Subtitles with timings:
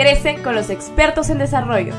[0.00, 1.92] Crece con los expertos en desarrollo.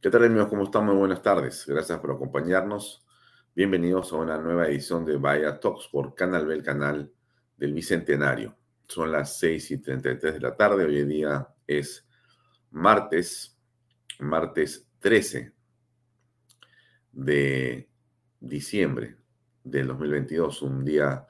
[0.00, 0.48] ¿Qué tal amigos?
[0.48, 0.84] ¿Cómo están?
[0.84, 1.64] Muy buenas tardes.
[1.64, 3.06] Gracias por acompañarnos.
[3.54, 7.12] Bienvenidos a una nueva edición de Vaya Talks por Canal B, el canal
[7.56, 8.56] del Bicentenario.
[8.88, 10.86] Son las 6 y 33 de la tarde.
[10.86, 12.04] Hoy día es
[12.72, 13.56] martes,
[14.18, 15.52] martes 13
[17.12, 17.88] de
[18.40, 19.18] diciembre
[19.62, 20.62] del 2022.
[20.62, 21.28] Un día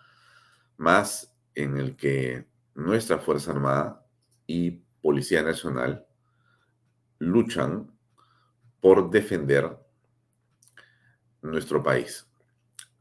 [0.78, 4.01] más en el que nuestra Fuerza Armada
[4.46, 6.06] y Policía Nacional
[7.18, 7.90] luchan
[8.80, 9.78] por defender
[11.42, 12.26] nuestro país.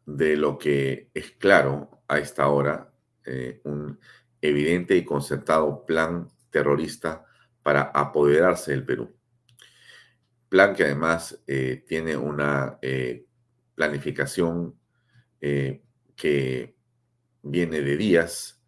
[0.05, 2.93] De lo que es claro a esta hora,
[3.25, 3.99] eh, un
[4.41, 7.25] evidente y concertado plan terrorista
[7.63, 9.15] para apoderarse del Perú.
[10.49, 13.25] Plan que además eh, tiene una eh,
[13.75, 14.75] planificación
[16.15, 16.75] que
[17.41, 18.61] viene de días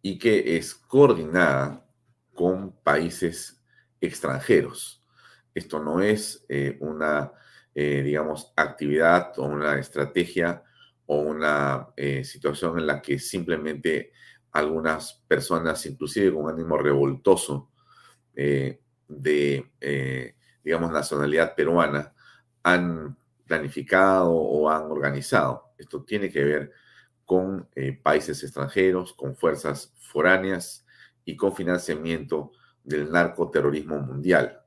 [0.00, 1.83] y que es coordinada
[2.34, 3.62] con países
[4.00, 5.02] extranjeros.
[5.54, 7.32] Esto no es eh, una,
[7.74, 10.64] eh, digamos, actividad o una estrategia
[11.06, 14.12] o una eh, situación en la que simplemente
[14.50, 17.70] algunas personas, inclusive con ánimo revoltoso
[18.34, 18.80] de,
[20.62, 22.12] digamos, nacionalidad peruana,
[22.62, 23.16] han
[23.46, 25.72] planificado o han organizado.
[25.76, 26.72] Esto tiene que ver
[27.24, 27.68] con
[28.02, 30.83] países extranjeros, con fuerzas foráneas,
[31.24, 32.52] y con financiamiento
[32.82, 34.60] del narcoterrorismo mundial.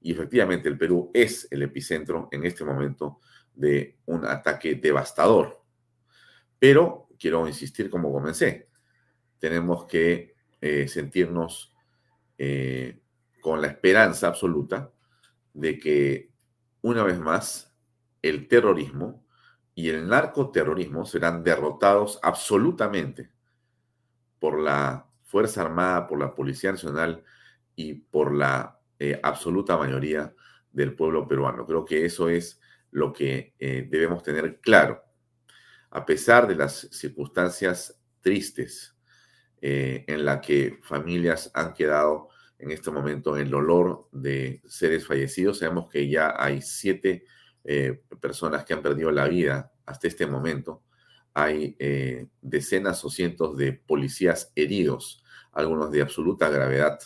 [0.00, 3.20] Y efectivamente el Perú es el epicentro en este momento
[3.54, 5.62] de un ataque devastador.
[6.58, 8.68] Pero quiero insistir como comencé,
[9.38, 11.72] tenemos que eh, sentirnos
[12.38, 13.00] eh,
[13.40, 14.92] con la esperanza absoluta
[15.52, 16.30] de que
[16.82, 17.74] una vez más
[18.22, 19.24] el terrorismo
[19.74, 23.30] y el narcoterrorismo serán derrotados absolutamente
[24.38, 27.22] por la Fuerza Armada, por la Policía Nacional
[27.76, 30.34] y por la eh, absoluta mayoría
[30.72, 31.66] del pueblo peruano.
[31.66, 32.58] Creo que eso es
[32.90, 35.04] lo que eh, debemos tener claro.
[35.90, 38.96] A pesar de las circunstancias tristes
[39.60, 45.06] eh, en las que familias han quedado en este momento en el dolor de seres
[45.06, 47.24] fallecidos, sabemos que ya hay siete
[48.18, 50.84] personas que han perdido la vida hasta este momento
[51.34, 55.22] hay eh, decenas o cientos de policías heridos,
[55.52, 56.98] algunos de absoluta gravedad.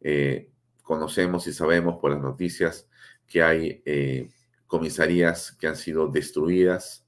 [0.00, 0.50] Eh,
[0.82, 2.88] conocemos y sabemos por las noticias
[3.26, 4.30] que hay eh,
[4.66, 7.06] comisarías que han sido destruidas,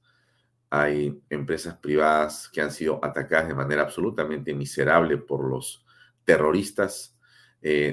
[0.69, 5.85] hay empresas privadas que han sido atacadas de manera absolutamente miserable por los
[6.25, 7.15] terroristas.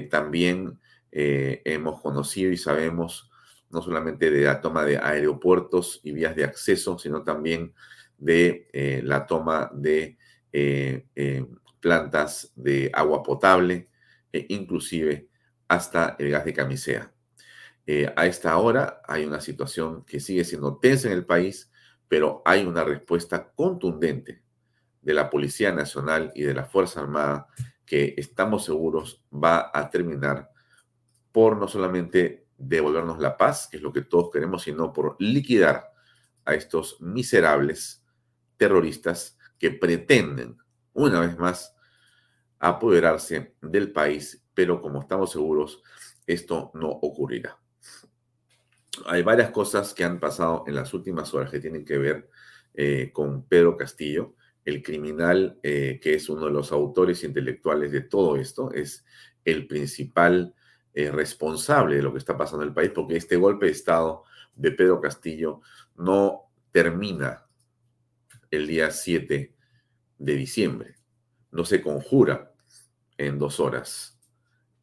[0.09, 0.79] también
[1.11, 3.29] hemos conocido y sabemos
[3.69, 7.73] no solamente de la toma de aeropuertos y vías de acceso, sino también
[8.17, 10.17] de eh, la toma de
[10.51, 11.45] eh, eh,
[11.79, 13.89] plantas de agua potable
[14.31, 15.29] e inclusive
[15.67, 17.11] hasta el gas de camisea.
[18.15, 21.71] A esta hora hay una situación que sigue siendo tensa en el país,
[22.07, 24.41] pero hay una respuesta contundente
[25.03, 27.47] de la Policía Nacional y de la Fuerza Armada
[27.85, 30.49] que estamos seguros va a terminar
[31.31, 35.91] por no solamente devolvernos la paz, que es lo que todos queremos, sino por liquidar
[36.45, 38.04] a estos miserables
[38.57, 40.57] terroristas que pretenden,
[40.93, 41.75] una vez más,
[42.59, 45.81] apoderarse del país, pero como estamos seguros,
[46.25, 47.59] esto no ocurrirá.
[49.05, 52.29] Hay varias cosas que han pasado en las últimas horas que tienen que ver
[52.73, 58.01] eh, con Pedro Castillo, el criminal eh, que es uno de los autores intelectuales de
[58.01, 59.05] todo esto, es
[59.43, 60.55] el principal
[60.93, 64.23] eh, responsable de lo que está pasando en el país, porque este golpe de Estado
[64.55, 65.61] de Pedro Castillo
[65.97, 67.44] no termina
[68.55, 69.53] el día 7
[70.17, 70.95] de diciembre,
[71.51, 72.53] no se conjura
[73.17, 74.19] en dos horas.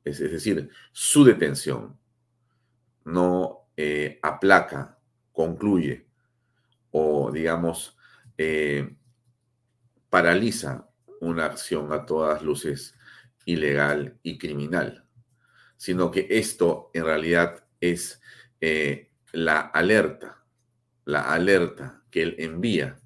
[0.04, 1.98] Es, decir, su detención
[3.04, 4.98] no eh, aplaca,
[5.32, 6.06] concluye
[6.90, 7.96] o, digamos,
[8.36, 8.94] eh,
[10.10, 10.88] paraliza
[11.20, 12.94] una acción a todas luces
[13.44, 15.02] ilegal y criminal
[15.82, 18.22] sino que esto en realidad es
[18.60, 20.44] eh, la alerta,
[21.04, 23.00] la alerta que él envía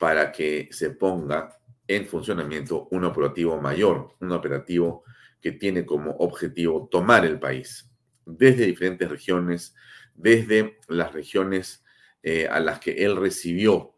[0.00, 5.04] para que se ponga en funcionamiento un operativo mayor, un operativo
[5.40, 7.88] que tiene como objetivo tomar el país
[8.24, 9.74] desde diferentes regiones,
[10.14, 11.84] desde las regiones
[12.22, 13.94] eh, a las que él recibió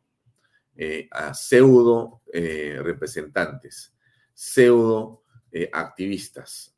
[0.77, 3.95] eh, a pseudo representantes,
[4.33, 5.23] pseudo
[5.73, 6.73] activistas,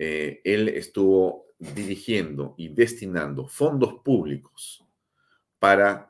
[0.00, 4.86] eh, él estuvo dirigiendo y destinando fondos públicos
[5.58, 6.08] para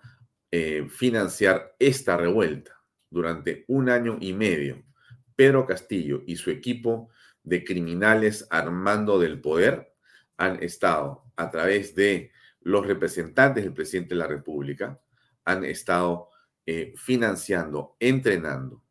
[0.51, 2.81] eh, financiar esta revuelta
[3.11, 4.83] durante un año y medio.
[5.37, 7.11] Pedro Castillo y su equipo
[7.43, 9.95] de criminales armando del poder
[10.37, 15.01] han estado a través de los representantes del presidente de la República,
[15.45, 16.29] han estado
[16.67, 18.83] eh, financiando, entrenando,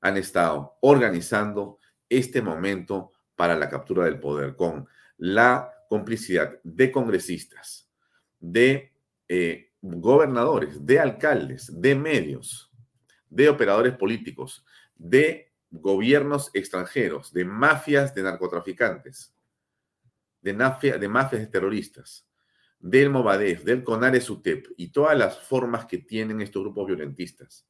[0.00, 1.78] han estado organizando
[2.08, 4.86] este momento para la captura del poder, con
[5.16, 7.88] la complicidad de congresistas,
[8.38, 8.92] de
[9.28, 12.70] eh, gobernadores, de alcaldes, de medios,
[13.28, 14.64] de operadores políticos,
[14.94, 19.34] de gobiernos extranjeros, de mafias de narcotraficantes,
[20.40, 22.28] de, de mafias de terroristas,
[22.78, 27.66] del Movadef, del CONARES UTEP y todas las formas que tienen estos grupos violentistas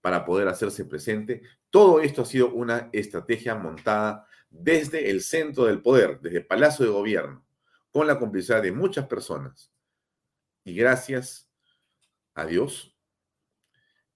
[0.00, 1.42] para poder hacerse presente.
[1.70, 6.84] Todo esto ha sido una estrategia montada desde el centro del poder, desde el Palacio
[6.84, 7.44] de Gobierno,
[7.90, 9.72] con la complicidad de muchas personas.
[10.64, 11.47] Y gracias
[12.38, 12.96] a Dios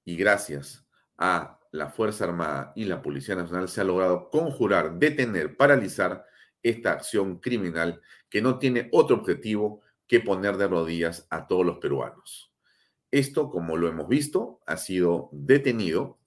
[0.05, 0.87] y gracias
[1.19, 6.25] a la Fuerza Armada y la Policía Nacional se ha logrado conjurar, detener, paralizar
[6.63, 11.79] esta acción criminal que no tiene otro objetivo que poner de rodillas a todos los
[11.79, 12.53] peruanos.
[13.11, 16.19] Esto, como lo hemos visto, ha sido detenido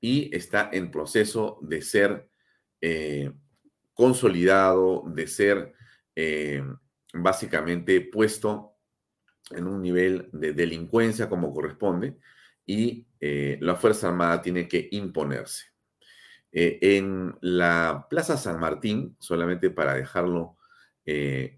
[0.00, 2.28] y está en proceso de ser
[2.80, 3.32] eh,
[3.94, 5.74] consolidado, de ser
[6.16, 6.62] eh,
[7.14, 8.71] básicamente puesto
[9.50, 12.16] en un nivel de delincuencia como corresponde
[12.64, 15.66] y eh, la Fuerza Armada tiene que imponerse.
[16.52, 20.58] en la Plaza San Martín, solamente para dejarlo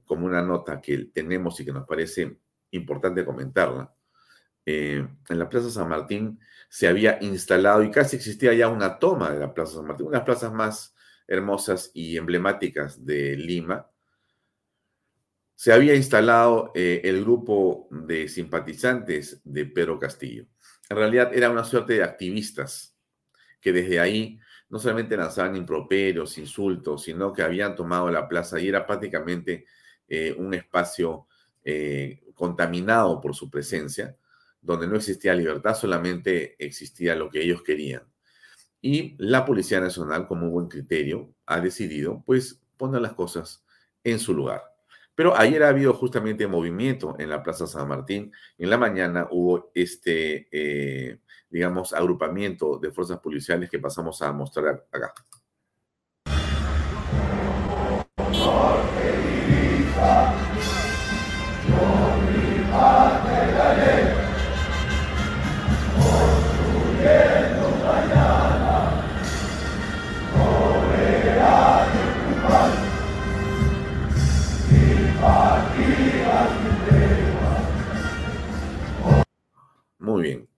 [0.04, 2.38] como una nota que tenemos y que nos parece
[2.70, 3.92] importante comentarla,
[4.64, 6.38] en la Plaza San Martín
[6.74, 10.24] se había instalado y casi existía ya una toma de la Plaza San Martín, unas
[10.24, 10.92] plazas más
[11.28, 13.88] hermosas y emblemáticas de Lima,
[15.54, 20.46] se había instalado eh, el grupo de simpatizantes de Pedro Castillo.
[20.88, 22.96] En realidad era una suerte de activistas
[23.60, 28.68] que desde ahí no solamente lanzaban improperios, insultos, sino que habían tomado la plaza y
[28.68, 29.66] era prácticamente
[30.08, 31.28] eh, un espacio
[31.64, 34.16] eh, contaminado por su presencia,
[34.60, 38.02] donde no existía libertad, solamente existía lo que ellos querían.
[38.80, 43.64] Y la Policía Nacional, como buen criterio, ha decidido, pues, poner las cosas
[44.02, 44.73] en su lugar.
[45.14, 48.32] Pero ayer ha habido justamente movimiento en la Plaza San Martín.
[48.58, 54.86] En la mañana hubo este, eh, digamos, agrupamiento de fuerzas policiales que pasamos a mostrar
[54.90, 55.14] acá.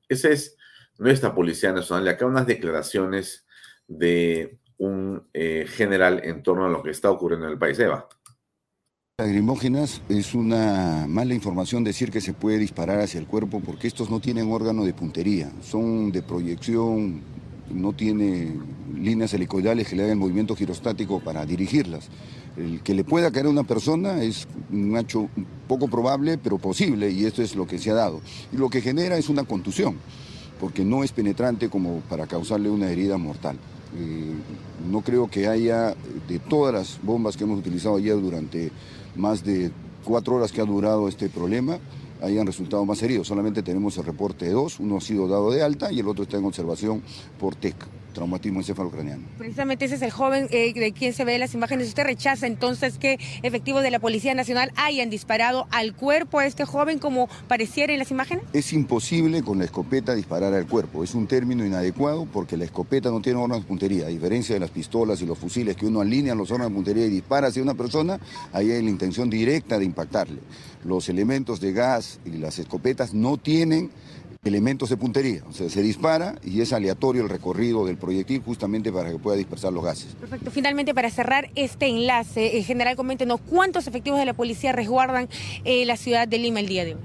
[0.08, 0.56] Esa es
[0.98, 2.06] nuestra Policía Nacional.
[2.06, 3.46] Y acá unas declaraciones
[3.86, 7.78] de un eh, general en torno a lo que está ocurriendo en el país.
[7.78, 8.08] Eva.
[9.18, 14.10] Lagrimógenas es una mala información decir que se puede disparar hacia el cuerpo porque estos
[14.10, 17.22] no tienen órgano de puntería, son de proyección,
[17.70, 18.54] no tiene
[18.98, 22.08] líneas helicoidales que le hagan movimiento girostático para dirigirlas.
[22.56, 25.28] El que le pueda caer a una persona es un hecho
[25.68, 28.20] poco probable, pero posible, y esto es lo que se ha dado.
[28.52, 29.96] Y lo que genera es una contusión,
[30.58, 33.58] porque no es penetrante como para causarle una herida mortal.
[33.98, 34.34] Eh,
[34.90, 35.94] no creo que haya,
[36.28, 38.70] de todas las bombas que hemos utilizado ayer durante
[39.16, 39.70] más de
[40.04, 41.78] cuatro horas que ha durado este problema,
[42.22, 43.28] hayan resultado más heridos.
[43.28, 46.24] Solamente tenemos el reporte de dos, uno ha sido dado de alta y el otro
[46.24, 47.02] está en observación
[47.38, 49.22] por TEC traumatismo encefalocraniano.
[49.36, 51.88] Precisamente ese es el joven eh, de quien se ve las imágenes.
[51.88, 56.64] ¿Usted rechaza entonces que efectivos de la Policía Nacional hayan disparado al cuerpo a este
[56.64, 58.44] joven como pareciera en las imágenes?
[58.54, 61.04] Es imposible con la escopeta disparar al cuerpo.
[61.04, 64.06] Es un término inadecuado porque la escopeta no tiene órganos de puntería.
[64.06, 67.06] A diferencia de las pistolas y los fusiles que uno alinea los órganos de puntería
[67.06, 68.18] y dispara hacia una persona,
[68.52, 70.40] ahí hay la intención directa de impactarle.
[70.84, 73.90] Los elementos de gas y las escopetas no tienen
[74.46, 75.42] elementos de puntería.
[75.48, 79.36] O sea, se dispara y es aleatorio el recorrido del proyectil justamente para que pueda
[79.36, 80.14] dispersar los gases.
[80.14, 80.50] Perfecto.
[80.50, 85.28] Finalmente, para cerrar este enlace, en general, coméntenos cuántos efectivos de la policía resguardan
[85.64, 87.00] eh, la ciudad de Lima el día de hoy.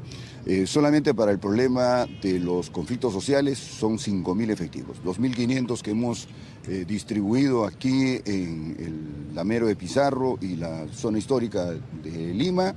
[0.45, 4.97] Eh, solamente para el problema de los conflictos sociales son 5.000 efectivos.
[5.03, 6.27] 2.500 que hemos
[6.67, 11.65] eh, distribuido aquí en el Lamero de Pizarro y la zona histórica
[12.03, 12.73] de Lima,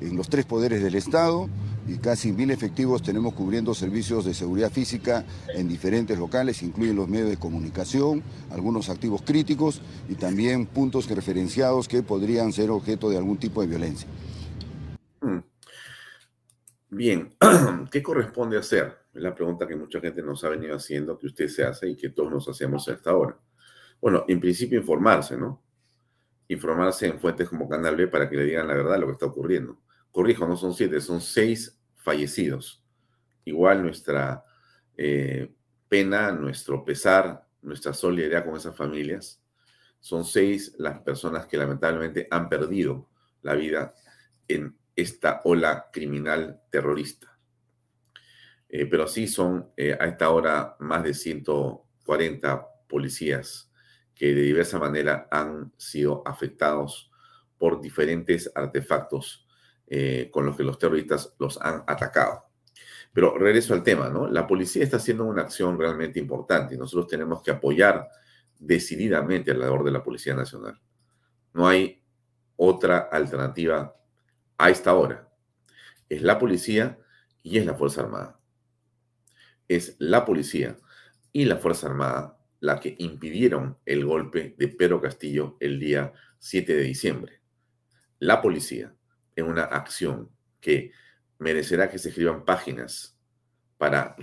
[0.00, 1.48] en los tres poderes del Estado
[1.88, 5.24] y casi mil efectivos tenemos cubriendo servicios de seguridad física
[5.54, 11.86] en diferentes locales, incluyen los medios de comunicación, algunos activos críticos y también puntos referenciados
[11.86, 14.08] que podrían ser objeto de algún tipo de violencia.
[15.20, 15.38] Hmm.
[16.90, 17.34] Bien,
[17.90, 18.98] ¿qué corresponde hacer?
[19.14, 21.96] Es la pregunta que mucha gente nos ha venido haciendo, que usted se hace y
[21.96, 23.38] que todos nos hacemos hasta ahora.
[24.00, 25.62] Bueno, en principio informarse, ¿no?
[26.48, 29.26] Informarse en fuentes como Canal B para que le digan la verdad lo que está
[29.26, 29.78] ocurriendo
[30.16, 32.82] corrijo, no son siete, son seis fallecidos.
[33.44, 34.46] Igual nuestra
[34.96, 35.52] eh,
[35.90, 39.42] pena, nuestro pesar, nuestra solidaridad con esas familias.
[40.00, 43.10] Son seis las personas que lamentablemente han perdido
[43.42, 43.94] la vida
[44.48, 47.38] en esta ola criminal terrorista.
[48.70, 53.70] Eh, pero sí son eh, a esta hora más de 140 policías
[54.14, 57.10] que de diversa manera han sido afectados
[57.58, 59.45] por diferentes artefactos
[59.88, 62.46] eh, con los que los terroristas los han atacado.
[63.12, 64.26] Pero regreso al tema, ¿no?
[64.26, 68.08] La policía está haciendo una acción realmente importante y nosotros tenemos que apoyar
[68.58, 70.80] decididamente la labor de la Policía Nacional.
[71.54, 72.02] No hay
[72.56, 73.96] otra alternativa
[74.58, 75.28] a esta hora.
[76.08, 76.98] Es la policía
[77.42, 78.40] y es la Fuerza Armada.
[79.68, 80.76] Es la policía
[81.32, 86.74] y la Fuerza Armada la que impidieron el golpe de Pedro Castillo el día 7
[86.74, 87.40] de diciembre.
[88.18, 88.95] La policía
[89.36, 90.92] en una acción que
[91.38, 93.16] merecerá que se escriban páginas
[93.76, 94.16] para,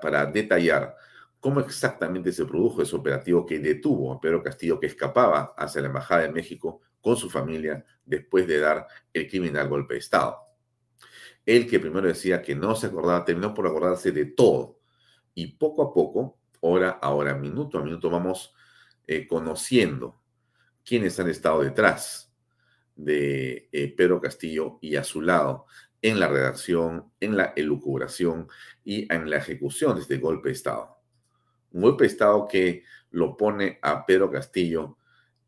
[0.00, 0.96] para detallar
[1.40, 5.88] cómo exactamente se produjo ese operativo que detuvo a Pedro Castillo, que escapaba hacia la
[5.88, 10.38] Embajada de México con su familia después de dar el criminal golpe de Estado.
[11.46, 14.78] Él que primero decía que no se acordaba, terminó por acordarse de todo.
[15.34, 18.54] Y poco a poco, hora a hora, minuto a minuto, vamos
[19.06, 20.20] eh, conociendo
[20.84, 22.29] quiénes han estado detrás
[23.04, 25.66] de eh, Pedro Castillo y a su lado
[26.02, 28.48] en la redacción, en la elucubración
[28.84, 30.96] y en la ejecución de este golpe de Estado.
[31.72, 34.96] Un golpe de Estado que lo pone a Pedro Castillo,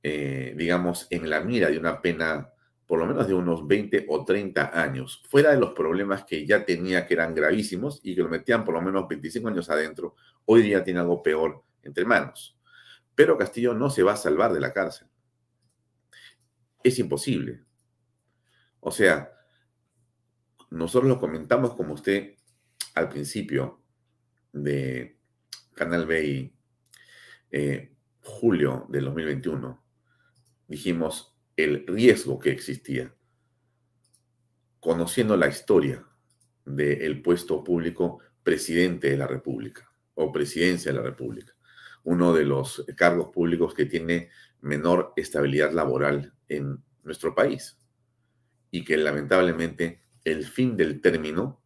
[0.03, 2.49] eh, digamos, en la mira de una pena
[2.87, 6.63] por lo menos de unos 20 o 30 años, fuera de los problemas que ya
[6.67, 10.61] tenía que eran gravísimos y que lo metían por lo menos 25 años adentro, hoy
[10.61, 12.55] día tiene algo peor entre manos.
[13.15, 15.09] Pero Castillo no se va a salvar de la cárcel
[16.85, 17.63] es imposible.
[18.81, 19.33] O sea,
[20.71, 22.35] nosotros lo comentamos como usted
[22.95, 23.83] al principio
[24.53, 25.19] de
[25.75, 26.53] Canal B
[27.51, 29.85] eh, julio del 2021.
[30.67, 33.15] Dijimos el riesgo que existía.
[34.81, 36.05] Conociendo la historia
[36.65, 41.53] del puesto público presidente de la República o presidencia de la República,
[42.05, 44.31] uno de los cargos públicos que tiene
[44.63, 47.79] menor estabilidad laboral en nuestro país
[48.71, 51.61] y que lamentablemente el fin del término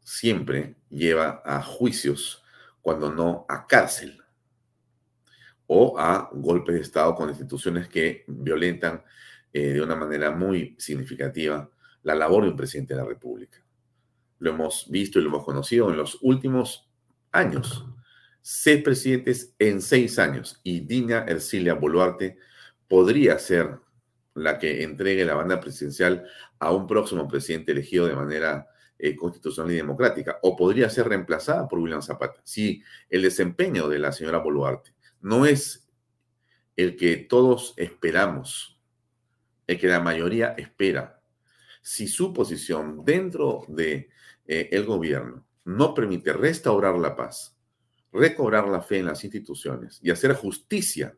[0.00, 2.44] siempre lleva a juicios,
[2.80, 4.22] cuando no a cárcel
[5.66, 9.02] o a golpes de Estado con instituciones que violentan
[9.52, 11.70] eh, de una manera muy significativa
[12.02, 13.58] la labor de un presidente de la República.
[14.38, 16.88] Lo hemos visto y lo hemos conocido en los últimos
[17.32, 17.86] años
[18.50, 22.38] seis presidentes en seis años y Dina Ercilia Boluarte
[22.88, 23.78] podría ser
[24.32, 26.26] la que entregue la banda presidencial
[26.58, 28.66] a un próximo presidente elegido de manera
[28.98, 32.40] eh, constitucional y democrática, o podría ser reemplazada por William Zapata.
[32.42, 35.86] Si el desempeño de la señora Boluarte no es
[36.74, 38.80] el que todos esperamos,
[39.66, 41.20] el que la mayoría espera,
[41.82, 44.08] si su posición dentro de
[44.46, 47.57] eh, el gobierno no permite restaurar la paz,
[48.12, 51.16] recobrar la fe en las instituciones y hacer justicia,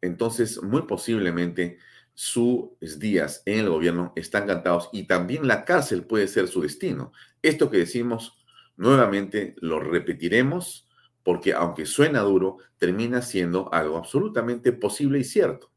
[0.00, 1.78] entonces muy posiblemente
[2.14, 7.12] sus días en el gobierno están cantados y también la cárcel puede ser su destino.
[7.42, 8.38] Esto que decimos
[8.76, 10.88] nuevamente lo repetiremos
[11.22, 15.72] porque aunque suena duro, termina siendo algo absolutamente posible y cierto.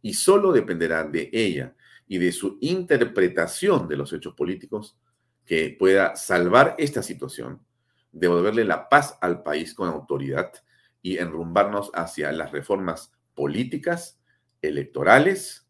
[0.00, 1.74] Y solo dependerá de ella
[2.06, 4.96] y de su interpretación de los hechos políticos
[5.44, 7.60] que pueda salvar esta situación
[8.12, 10.52] devolverle la paz al país con autoridad
[11.00, 14.20] y enrumbarnos hacia las reformas políticas,
[14.60, 15.66] electorales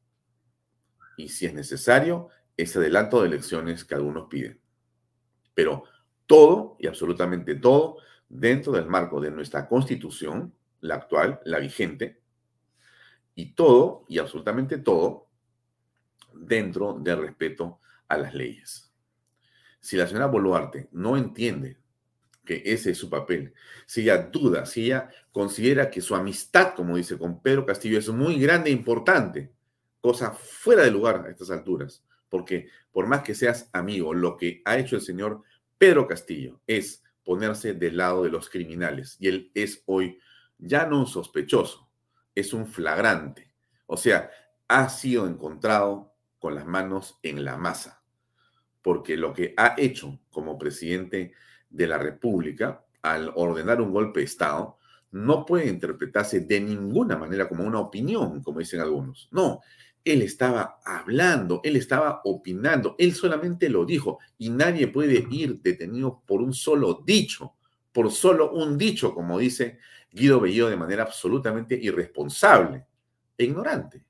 [1.16, 4.60] y, si es necesario, ese adelanto de elecciones que algunos piden.
[5.54, 5.84] Pero
[6.26, 12.22] todo y absolutamente todo dentro del marco de nuestra constitución, la actual, la vigente,
[13.34, 15.28] y todo y absolutamente todo
[16.34, 18.92] dentro del respeto a las leyes.
[19.80, 21.81] Si la señora Boluarte no entiende
[22.44, 23.54] que ese es su papel.
[23.86, 28.08] Si ella duda, si ella considera que su amistad, como dice, con Pedro Castillo es
[28.08, 29.52] muy grande e importante,
[30.00, 34.62] cosa fuera de lugar a estas alturas, porque por más que seas amigo, lo que
[34.64, 35.42] ha hecho el señor
[35.78, 40.18] Pedro Castillo es ponerse del lado de los criminales y él es hoy
[40.58, 41.88] ya no un sospechoso,
[42.34, 43.52] es un flagrante.
[43.86, 44.30] O sea,
[44.68, 48.02] ha sido encontrado con las manos en la masa,
[48.80, 51.32] porque lo que ha hecho como presidente
[51.72, 54.78] de la República, al ordenar un golpe de Estado,
[55.10, 59.28] no puede interpretarse de ninguna manera como una opinión, como dicen algunos.
[59.32, 59.60] No,
[60.04, 66.22] él estaba hablando, él estaba opinando, él solamente lo dijo y nadie puede ir detenido
[66.26, 67.54] por un solo dicho,
[67.92, 69.78] por solo un dicho, como dice
[70.10, 72.84] Guido Bellido de manera absolutamente irresponsable
[73.36, 74.04] e ignorante.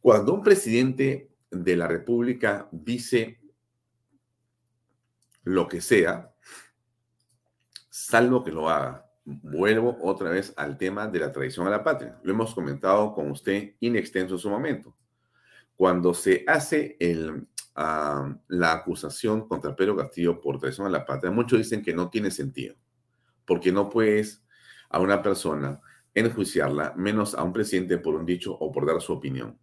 [0.00, 3.40] Cuando un presidente de la República dice
[5.44, 6.34] lo que sea,
[7.88, 9.10] salvo que lo haga.
[9.24, 12.18] Vuelvo otra vez al tema de la traición a la patria.
[12.22, 14.94] Lo hemos comentado con usted in extenso en su momento.
[15.76, 21.30] Cuando se hace el, ah, la acusación contra Pedro Castillo por traición a la patria,
[21.30, 22.76] muchos dicen que no tiene sentido,
[23.46, 24.44] porque no puedes
[24.90, 25.80] a una persona
[26.14, 29.58] enjuiciarla, menos a un presidente por un dicho o por dar su opinión.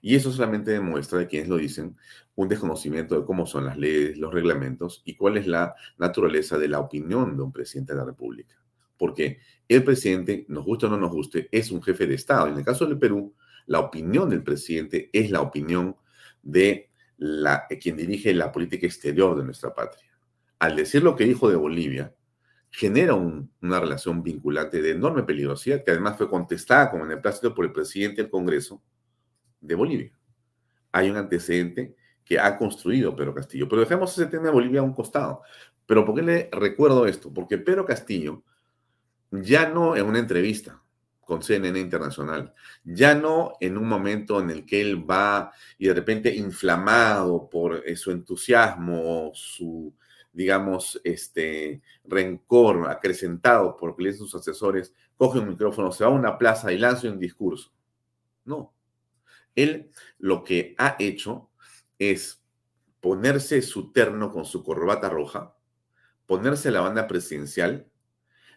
[0.00, 1.96] Y eso solamente demuestra de quienes lo dicen
[2.34, 6.68] un desconocimiento de cómo son las leyes, los reglamentos y cuál es la naturaleza de
[6.68, 8.56] la opinión de un presidente de la República.
[8.96, 12.48] Porque el presidente, nos guste o no nos guste, es un jefe de Estado.
[12.48, 13.34] En el caso del Perú,
[13.66, 15.96] la opinión del presidente es la opinión
[16.42, 20.10] de la, quien dirige la política exterior de nuestra patria.
[20.58, 22.14] Al decir lo que dijo de Bolivia,
[22.70, 27.72] genera una relación vinculante de enorme peligrosidad, que además fue contestada el plástico por el
[27.72, 28.82] presidente del Congreso,
[29.60, 30.12] de Bolivia.
[30.92, 31.94] Hay un antecedente
[32.28, 33.68] que ha construido Pedro Castillo.
[33.68, 35.42] Pero dejemos ese tema de Bolivia a un costado.
[35.86, 37.32] Pero ¿por qué le recuerdo esto?
[37.32, 38.44] Porque Pedro Castillo,
[39.30, 40.82] ya no en una entrevista
[41.20, 42.52] con CNN Internacional,
[42.84, 47.82] ya no en un momento en el que él va y de repente inflamado por
[47.86, 49.94] eh, su entusiasmo, su,
[50.32, 56.72] digamos, este rencor acrecentado por sus asesores, coge un micrófono, se va a una plaza
[56.72, 57.72] y lanza un discurso.
[58.44, 58.74] No,
[59.62, 61.50] él lo que ha hecho
[61.98, 62.42] es
[63.00, 65.56] ponerse su terno con su corbata roja,
[66.26, 67.88] ponerse la banda presidencial,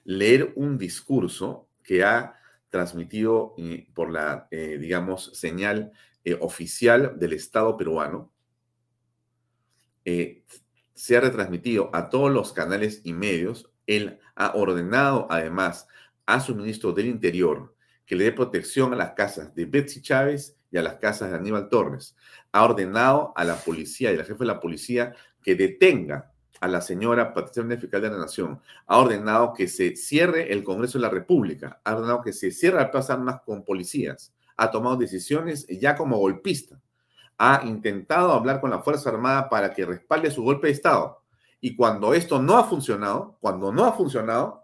[0.03, 2.35] leer un discurso que ha
[2.69, 5.91] transmitido eh, por la, eh, digamos, señal
[6.23, 8.31] eh, oficial del Estado peruano,
[10.03, 13.71] se ha retransmitido a todos los canales y medios.
[13.85, 15.87] Él ha ordenado además
[16.25, 20.57] a su ministro del Interior que le dé protección a las casas de Betsy Chávez
[20.71, 22.15] y a las casas de Aníbal Torres.
[22.51, 26.31] Ha ordenado a la policía y al jefe de la policía que detenga
[26.61, 28.61] a la señora Patricia Fiscal de la Nación.
[28.85, 31.81] Ha ordenado que se cierre el Congreso de la República.
[31.83, 34.33] Ha ordenado que se cierre el Plaza Armas con policías.
[34.57, 36.79] Ha tomado decisiones ya como golpista.
[37.37, 41.23] Ha intentado hablar con la Fuerza Armada para que respalde su golpe de Estado.
[41.59, 44.61] Y cuando esto no ha funcionado, cuando no ha funcionado,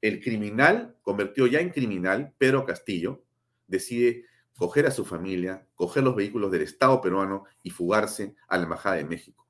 [0.00, 3.22] el criminal, convertido ya en criminal, Pedro Castillo,
[3.66, 8.64] decide coger a su familia, coger los vehículos del Estado peruano y fugarse a la
[8.64, 9.46] Embajada de México.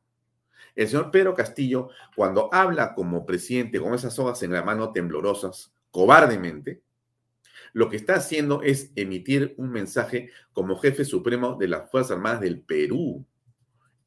[0.75, 5.75] El señor Pedro Castillo, cuando habla como presidente con esas hojas en la mano temblorosas,
[5.91, 6.83] cobardemente,
[7.73, 12.41] lo que está haciendo es emitir un mensaje como jefe supremo de las Fuerzas Armadas
[12.41, 13.27] del Perú.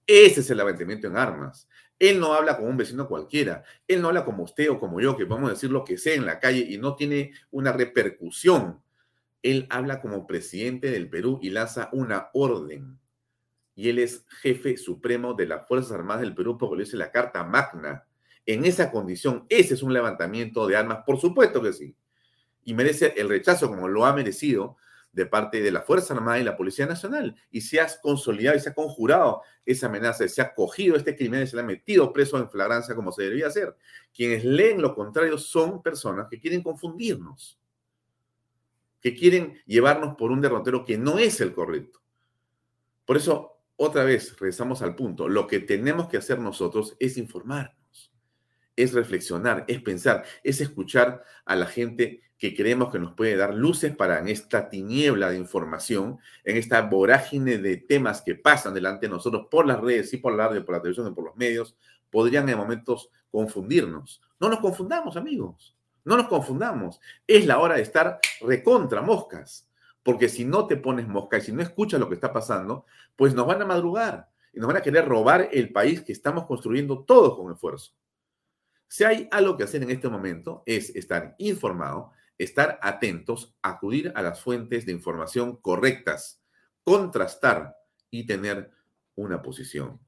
[0.06, 1.68] Ese es el levantamiento en armas.
[1.98, 3.64] Él no habla como un vecino cualquiera.
[3.88, 6.14] Él no habla como usted o como yo, que vamos a decir lo que sea
[6.14, 8.82] en la calle y no tiene una repercusión.
[9.46, 13.00] Él habla como presidente del Perú y lanza una orden.
[13.76, 17.12] Y él es jefe supremo de las Fuerzas Armadas del Perú porque lo dice la
[17.12, 18.08] Carta Magna.
[18.48, 21.96] En esa condición, ese es un levantamiento de armas, por supuesto que sí.
[22.64, 24.78] Y merece el rechazo como lo ha merecido
[25.12, 27.36] de parte de la Fuerza Armada y la Policía Nacional.
[27.52, 31.44] Y se ha consolidado y se ha conjurado esa amenaza, se ha cogido este criminal
[31.44, 33.76] y se le ha metido preso en flagrancia como se debía hacer.
[34.12, 37.60] Quienes leen lo contrario son personas que quieren confundirnos,
[39.06, 42.02] que quieren llevarnos por un derrotero que no es el correcto.
[43.06, 45.30] Por eso, otra vez, regresamos al punto.
[45.30, 48.12] Lo que tenemos que hacer nosotros es informarnos,
[48.76, 53.54] es reflexionar, es pensar, es escuchar a la gente que creemos que nos puede dar
[53.54, 59.06] luces para en esta tiniebla de información, en esta vorágine de temas que pasan delante
[59.06, 61.36] de nosotros por las redes y por la radio, por la televisión y por los
[61.36, 61.78] medios,
[62.10, 64.20] podrían en momentos confundirnos.
[64.40, 65.75] No nos confundamos, amigos.
[66.06, 67.02] No nos confundamos.
[67.28, 69.68] Es la hora de estar recontra moscas.
[70.04, 73.34] Porque si no te pones mosca y si no escuchas lo que está pasando, pues
[73.34, 77.04] nos van a madrugar y nos van a querer robar el país que estamos construyendo
[77.04, 77.94] todos con esfuerzo.
[78.88, 84.22] Si hay algo que hacer en este momento es estar informado, estar atentos, acudir a
[84.22, 86.40] las fuentes de información correctas,
[86.84, 87.76] contrastar
[88.12, 88.72] y tener
[89.16, 90.05] una posición.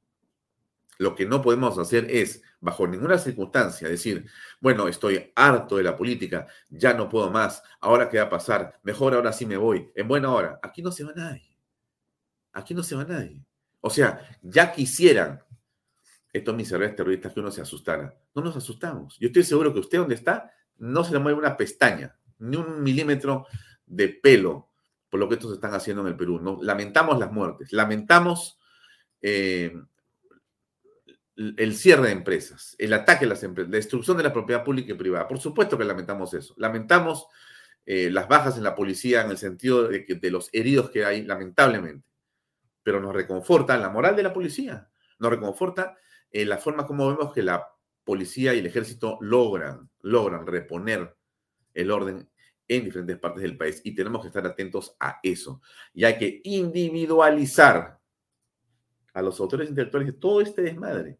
[0.98, 4.28] Lo que no podemos hacer es, bajo ninguna circunstancia, decir,
[4.60, 8.80] bueno, estoy harto de la política, ya no puedo más, ahora qué va a pasar,
[8.84, 10.60] mejor ahora sí me voy, en buena hora.
[10.64, 11.56] Aquí no se va nadie.
[12.54, 13.46] Aquí no se va nadie.
[13.82, 15.44] O sea, ya quisieran
[16.34, 18.16] estos miserables terroristas que uno se asustara.
[18.34, 19.18] No nos asustamos.
[19.20, 22.84] Yo estoy seguro que usted donde está no se le mueve una pestaña, ni un
[22.84, 23.48] milímetro
[23.86, 24.70] de pelo
[25.10, 26.40] por lo que estos están haciendo en el Perú.
[26.40, 28.60] No, lamentamos las muertes, lamentamos
[29.22, 29.74] eh,
[31.38, 34.94] el cierre de empresas, el ataque a las empresas, la destrucción de la propiedad pública
[34.94, 35.28] y privada.
[35.28, 36.56] Por supuesto que lamentamos eso.
[36.58, 37.28] Lamentamos
[37.86, 41.06] eh, las bajas en la policía en el sentido de, que, de los heridos que
[41.06, 42.08] hay, lamentablemente.
[42.82, 45.96] Pero nos reconforta la moral de la policía, nos reconforta
[46.32, 47.68] eh, la forma como vemos que la
[48.04, 51.16] policía y el ejército logran, logran reponer
[51.74, 52.30] el orden
[52.68, 55.62] en diferentes partes del país y tenemos que estar atentos a eso.
[55.94, 58.00] Y hay que individualizar
[59.14, 61.18] a los autores intelectuales de todo este desmadre.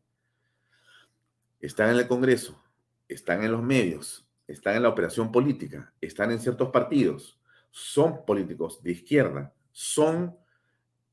[1.60, 2.64] Están en el Congreso,
[3.08, 7.40] están en los medios, están en la operación política, están en ciertos partidos,
[7.72, 10.38] son políticos de izquierda, son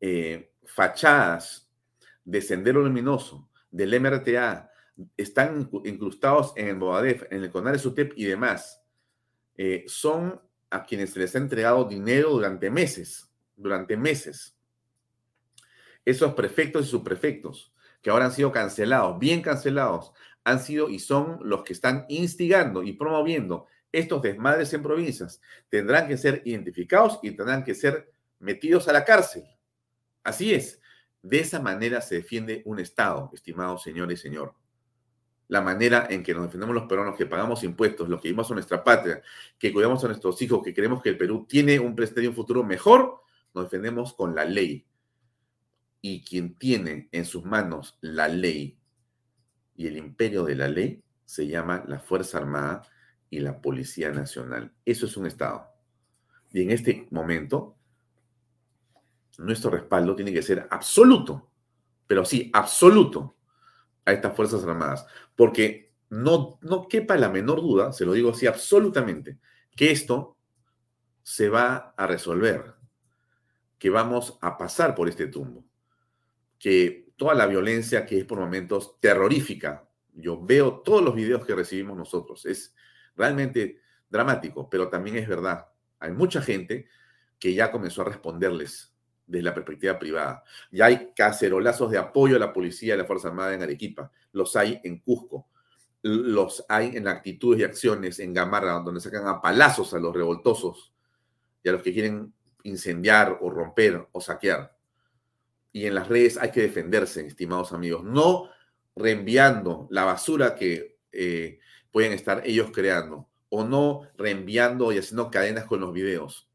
[0.01, 1.71] eh, fachadas
[2.25, 4.71] de Sendero Luminoso, del MRTA,
[5.17, 8.83] están incrustados en el Boadef, en el CONARE SUTEP y demás.
[9.57, 14.57] Eh, son a quienes se les ha entregado dinero durante meses, durante meses.
[16.05, 20.13] Esos prefectos y subprefectos, que ahora han sido cancelados, bien cancelados,
[20.45, 25.41] han sido y son los que están instigando y promoviendo estos desmadres en provincias.
[25.69, 29.45] Tendrán que ser identificados y tendrán que ser metidos a la cárcel.
[30.23, 30.81] Así es.
[31.23, 34.55] De esa manera se defiende un Estado, estimado señor y señor.
[35.49, 38.55] La manera en que nos defendemos los peruanos, que pagamos impuestos, los que vivimos a
[38.55, 39.23] nuestra patria,
[39.59, 42.35] que cuidamos a nuestros hijos, que creemos que el Perú tiene un presente y un
[42.35, 43.23] futuro mejor,
[43.55, 44.87] nos defendemos con la ley.
[46.01, 48.79] Y quien tiene en sus manos la ley
[49.77, 52.83] y el imperio de la ley se llama la Fuerza Armada
[53.31, 54.73] y la Policía Nacional.
[54.85, 55.67] Eso es un Estado.
[56.53, 57.77] Y en este momento
[59.39, 61.51] nuestro respaldo tiene que ser absoluto,
[62.07, 63.37] pero sí, absoluto
[64.05, 68.47] a estas Fuerzas Armadas, porque no, no quepa la menor duda, se lo digo así
[68.47, 69.39] absolutamente,
[69.75, 70.37] que esto
[71.23, 72.75] se va a resolver,
[73.79, 75.65] que vamos a pasar por este tumbo,
[76.59, 81.55] que toda la violencia que es por momentos terrorífica, yo veo todos los videos que
[81.55, 82.75] recibimos nosotros, es
[83.17, 85.67] realmente dramático, pero también es verdad,
[85.99, 86.87] hay mucha gente
[87.39, 88.95] que ya comenzó a responderles
[89.27, 90.45] desde la perspectiva privada.
[90.71, 94.11] Ya hay cacerolazos de apoyo a la policía y a la Fuerza Armada en Arequipa,
[94.33, 95.49] los hay en Cusco,
[96.03, 100.93] los hay en actitudes y acciones en Gamarra, donde sacan a palazos a los revoltosos
[101.63, 104.74] y a los que quieren incendiar o romper o saquear.
[105.75, 108.49] Y en las redes hay que defenderse, estimados amigos, no
[108.97, 111.59] reenviando la basura que eh,
[111.91, 116.49] pueden estar ellos creando o no reenviando y haciendo cadenas con los videos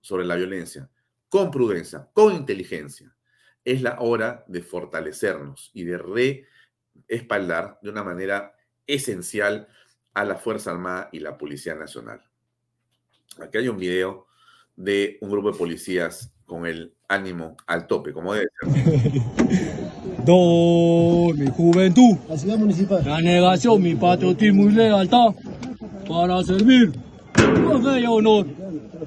[0.00, 0.88] sobre la violencia
[1.32, 3.16] con prudencia, con inteligencia.
[3.64, 6.46] Es la hora de fortalecernos y de
[7.08, 8.54] espaldar de una manera
[8.86, 9.66] esencial
[10.12, 12.22] a la Fuerza Armada y la Policía Nacional.
[13.40, 14.26] Aquí hay un video
[14.76, 19.22] de un grupo de policías con el ánimo al tope, como debe ser.
[20.26, 25.34] Do mi juventud, la ciudad municipal, la negación, mi patriotismo y lealtad
[26.06, 26.92] para servir
[27.34, 28.46] con ella honor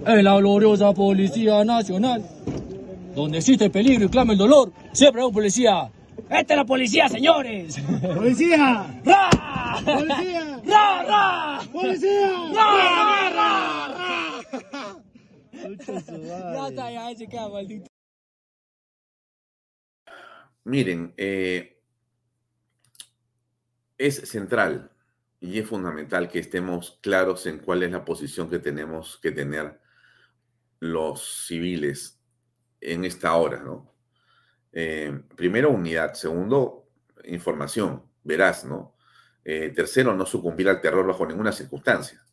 [0.07, 2.25] en la gloriosa Policía Nacional.
[3.13, 5.91] Donde existe peligro y clama el dolor, siempre hay un policía.
[6.27, 7.77] ¡Esta es la policía, señores!
[8.01, 9.01] ¡Policía!
[9.05, 9.29] ¡Ra!
[9.85, 10.61] ¡Policía!
[10.65, 11.59] ¡Ra, ra!
[11.71, 12.31] ¡Policía!
[12.55, 14.59] ¡Ra, ra, ra!
[14.71, 14.95] ra!
[16.25, 17.87] Ya está, ya se queda maldito.
[20.63, 21.79] Miren, eh,
[23.97, 24.91] es central
[25.39, 29.79] y es fundamental que estemos claros en cuál es la posición que tenemos que tener
[30.79, 32.19] los civiles
[32.81, 33.93] en esta hora, ¿no?
[34.71, 36.13] Eh, primero, unidad.
[36.13, 36.89] Segundo,
[37.25, 38.95] información, verás, ¿no?
[39.43, 42.24] Eh, tercero, no sucumbir al terror bajo ninguna circunstancia.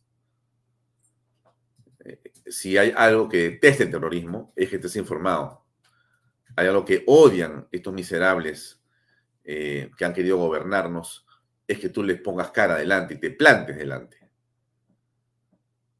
[2.53, 5.65] Eh, si hay algo que deteste el terrorismo, es que estés informado.
[6.55, 8.79] Hay algo que odian estos miserables
[9.43, 11.25] que han querido gobernarnos,
[11.67, 14.17] es que tú les pongas cara adelante y te plantes delante.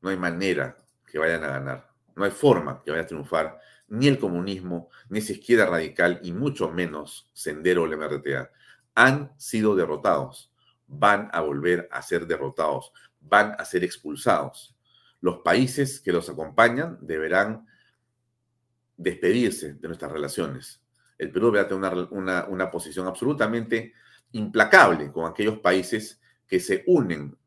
[0.02, 1.90] No hay manera que vayan a ganar.
[2.16, 6.32] No hay forma que vaya a triunfar ni el comunismo, ni esa izquierda radical, y
[6.32, 8.50] mucho menos Sendero o el MRTA.
[8.96, 10.52] Han sido derrotados.
[10.88, 12.92] Van a volver a ser derrotados.
[13.20, 14.73] Van a ser expulsados.
[15.24, 17.66] Los países que los acompañan deberán
[18.98, 20.82] despedirse de nuestras relaciones.
[21.18, 23.94] El Perú deberá tener una, una posición absolutamente
[24.34, 27.38] implacable con aquellos países que se unen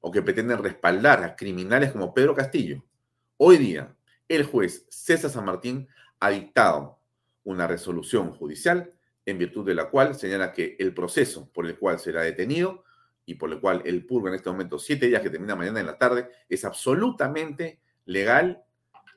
[0.00, 2.84] o que pretenden respaldar a criminales como Pedro Castillo.
[3.36, 3.94] Hoy día,
[4.26, 5.86] el juez César San Martín
[6.18, 6.98] ha dictado
[7.44, 8.92] una resolución judicial
[9.24, 12.83] en virtud de la cual señala que el proceso por el cual será detenido
[13.26, 15.86] y por el cual él purga en este momento siete días que termina mañana en
[15.86, 18.64] la tarde es absolutamente legal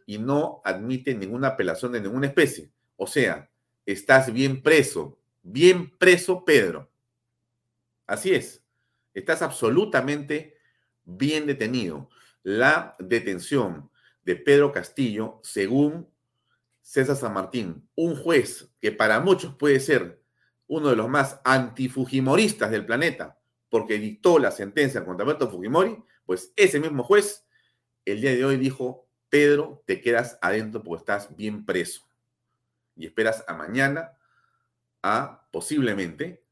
[0.06, 2.72] y no admite ninguna apelación de ninguna especie.
[2.96, 3.50] O sea,
[3.86, 6.90] estás bien preso, bien preso, Pedro.
[8.06, 8.64] Así es,
[9.14, 10.58] estás absolutamente
[11.04, 12.10] bien detenido.
[12.44, 13.90] La detención
[14.24, 16.10] de Pedro Castillo, según
[16.82, 20.22] César San Martín, un juez que para muchos puede ser
[20.68, 23.37] uno de los más antifujimoristas del planeta,
[23.70, 27.46] porque dictó la sentencia contra Alberto Fujimori, pues ese mismo juez
[28.06, 32.08] el día de hoy dijo, Pedro, te quedas adentro porque estás bien preso
[32.96, 34.18] y esperas a mañana
[35.04, 36.44] a posiblemente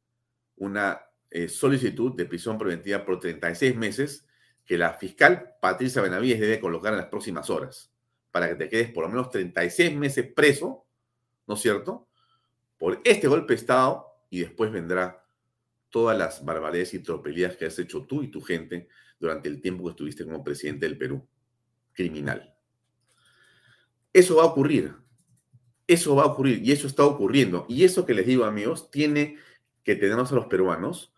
[0.57, 4.25] una eh, solicitud de prisión preventiva por 36 meses
[4.65, 7.91] que la fiscal Patricia Benavides debe colocar en las próximas horas
[8.31, 10.85] para que te quedes por lo menos 36 meses preso,
[11.47, 12.09] ¿no es cierto?
[12.77, 15.24] Por este golpe de Estado y después vendrá
[15.95, 19.85] todas las barbaridades y tropelías que has hecho tú y tu gente durante el tiempo
[19.85, 21.25] que estuviste como presidente del Perú.
[21.93, 22.53] Criminal.
[24.11, 24.93] Eso va a ocurrir.
[25.87, 27.65] Eso va a ocurrir y eso está ocurriendo.
[27.69, 29.37] Y eso que les digo, amigos, tiene
[29.85, 31.13] que tenernos a los peruanos,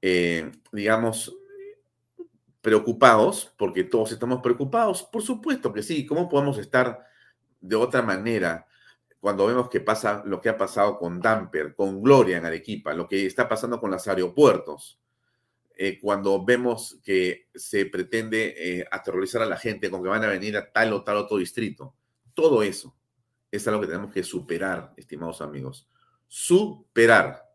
[0.00, 1.36] eh, digamos,
[2.60, 7.04] preocupados, porque todos estamos preocupados, por supuesto que sí, ¿cómo podemos estar
[7.60, 8.68] de otra manera
[9.24, 13.08] cuando vemos que pasa lo que ha pasado con Damper, con Gloria en Arequipa, lo
[13.08, 15.00] que está pasando con los aeropuertos,
[15.74, 20.26] eh, cuando vemos que se pretende eh, aterrorizar a la gente con que van a
[20.26, 21.96] venir a tal o tal otro distrito?
[22.34, 22.94] Todo eso
[23.50, 25.88] es algo que tenemos que superar, estimados amigos.
[26.28, 27.50] Superar.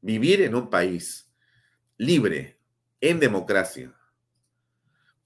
[0.00, 1.28] Vivir en un país
[1.96, 2.60] libre,
[3.00, 3.92] en democracia,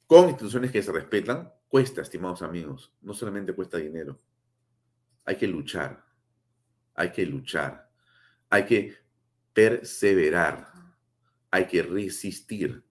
[0.06, 2.90] con instituciones que se respetan, cuesta, estimados amigos.
[3.02, 4.18] No solamente cuesta dinero.
[5.26, 6.04] Hay que luchar.
[6.94, 7.90] Hay que luchar.
[8.48, 8.96] Hay que
[9.52, 10.72] perseverar.
[11.50, 12.84] Hay que resistir.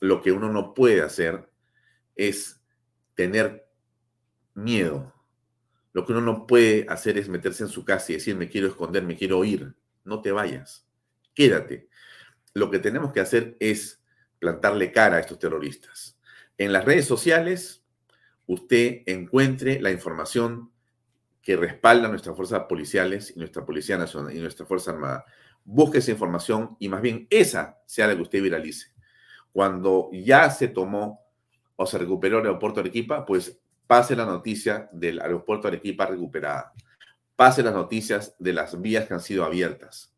[0.00, 1.48] Lo que uno no puede hacer
[2.16, 2.60] es
[3.14, 3.68] tener
[4.54, 5.14] miedo.
[5.92, 8.68] Lo que uno no puede hacer es meterse en su casa y decir, me quiero
[8.68, 9.74] esconder, me quiero ir.
[10.04, 10.86] No te vayas.
[11.34, 11.88] Quédate.
[12.54, 14.02] Lo que tenemos que hacer es
[14.38, 16.18] plantarle cara a estos terroristas.
[16.56, 17.84] En las redes sociales,
[18.46, 20.72] usted encuentre la información
[21.48, 25.24] que respalda nuestras fuerzas policiales y nuestra Policía Nacional y nuestra Fuerza Armada.
[25.64, 28.92] Busque esa información y más bien esa sea la que usted viralice.
[29.50, 31.22] Cuando ya se tomó
[31.76, 36.04] o se recuperó el aeropuerto de Arequipa, pues pase la noticia del aeropuerto de Arequipa
[36.04, 36.74] recuperada.
[37.34, 40.12] Pase las noticias de las vías que han sido abiertas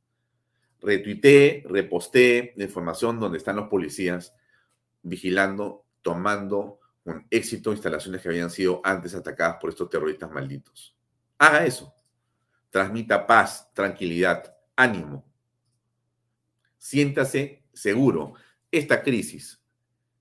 [0.83, 4.35] retuiteé, reposté la información donde están los policías
[5.03, 10.97] vigilando, tomando con éxito instalaciones que habían sido antes atacadas por estos terroristas malditos.
[11.41, 11.95] Haga eso.
[12.69, 15.25] Transmita paz, tranquilidad, ánimo.
[16.77, 18.35] siéntase seguro.
[18.71, 19.65] Esta crisis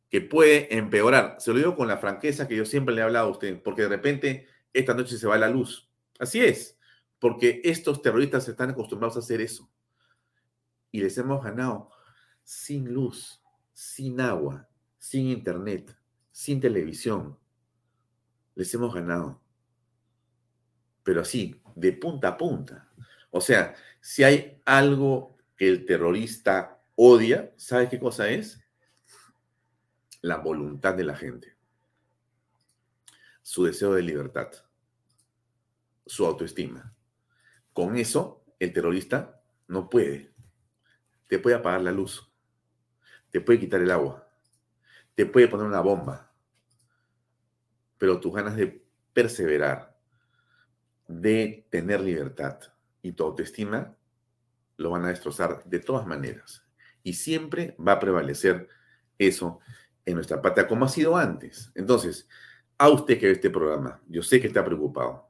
[0.10, 3.28] que puede empeorar, se lo digo con la franqueza que yo siempre le he hablado
[3.28, 5.92] a usted, porque de repente esta noche se va la luz.
[6.20, 6.80] Así es,
[7.20, 9.70] porque estos terroristas están acostumbrados a hacer eso.
[10.90, 11.92] Y les hemos ganado
[12.44, 15.96] sin luz, sin agua, sin internet,
[16.32, 17.38] sin televisión.
[18.56, 19.42] Les hemos ganado.
[21.04, 22.90] Pero así, de punta a punta.
[23.32, 28.62] O sea, si hay algo que el terrorista odia, ¿sabe qué cosa es?
[30.22, 31.56] La voluntad de la gente.
[33.42, 34.50] Su deseo de libertad.
[36.06, 36.94] Su autoestima.
[37.74, 40.34] Con eso, el terrorista no puede.
[41.28, 42.30] Te puede apagar la luz.
[43.30, 44.28] Te puede quitar el agua.
[45.16, 46.34] Te puede poner una bomba.
[47.98, 48.84] Pero tus ganas de
[49.14, 49.89] perseverar,
[51.10, 52.60] de tener libertad
[53.02, 53.94] y tu autoestima
[54.78, 56.64] lo van a destrozar de todas maneras.
[57.04, 58.70] Y siempre va a prevalecer
[59.18, 59.60] eso
[60.06, 61.70] en nuestra patria, como ha sido antes.
[61.76, 62.30] Entonces,
[62.78, 65.30] a usted que ve este programa, yo sé que está preocupado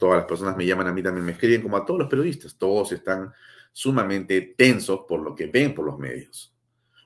[0.00, 2.56] todas las personas me llaman a mí también, me escriben como a todos los periodistas,
[2.56, 3.32] todos están
[3.70, 6.52] sumamente tensos por lo que ven por los medios.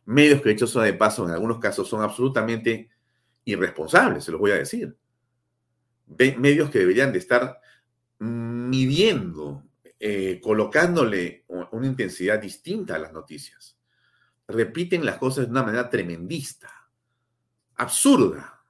[0.07, 2.89] Medios que, hecho, son de paso, en algunos casos son absolutamente
[3.45, 4.97] irresponsables, se los voy a decir.
[6.39, 7.59] Medios que deberían de estar
[8.25, 9.65] midiendo,
[9.99, 13.79] eh, colocándole una intensidad distinta a las noticias.
[14.47, 16.71] Repiten las cosas de una manera tremendista,
[17.77, 18.63] absurda,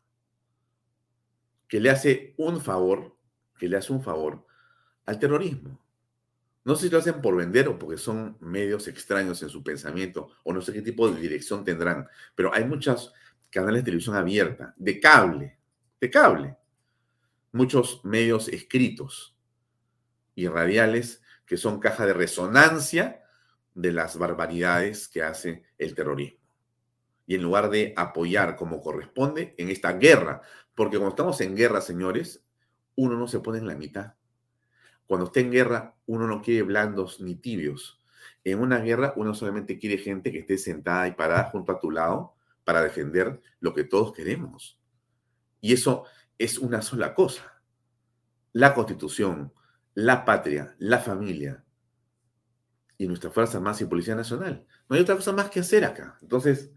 [1.69, 3.15] que le hace un favor
[3.59, 4.45] que le hace un favor
[5.07, 5.81] al terrorismo.
[6.65, 10.31] No sé si lo hacen por vender o porque son medios extraños en su pensamiento
[10.45, 13.13] o no sé qué tipo de dirección tendrán, pero hay muchos
[13.51, 15.59] canales de televisión abierta, de cable,
[16.01, 16.57] de cable,
[17.53, 19.34] muchos medios escritos
[20.35, 23.23] y radiales que son caja de resonancia
[23.75, 26.39] de las barbaridades que hace el terrorismo.
[27.27, 30.43] Y en lugar de apoyar como corresponde en esta guerra,
[30.75, 32.45] porque cuando estamos en guerra, señores,
[32.97, 34.15] uno no se pone en la mitad.
[35.07, 38.01] Cuando está en guerra, uno no quiere blandos ni tibios.
[38.43, 41.91] En una guerra, uno solamente quiere gente que esté sentada y parada junto a tu
[41.91, 44.79] lado para defender lo que todos queremos.
[45.61, 46.05] Y eso
[46.39, 47.63] es una sola cosa.
[48.53, 49.53] La constitución,
[49.95, 51.65] la patria, la familia
[52.99, 54.67] y nuestra Fuerza Armada y Policía Nacional.
[54.89, 56.19] No hay otra cosa más que hacer acá.
[56.21, 56.71] Entonces,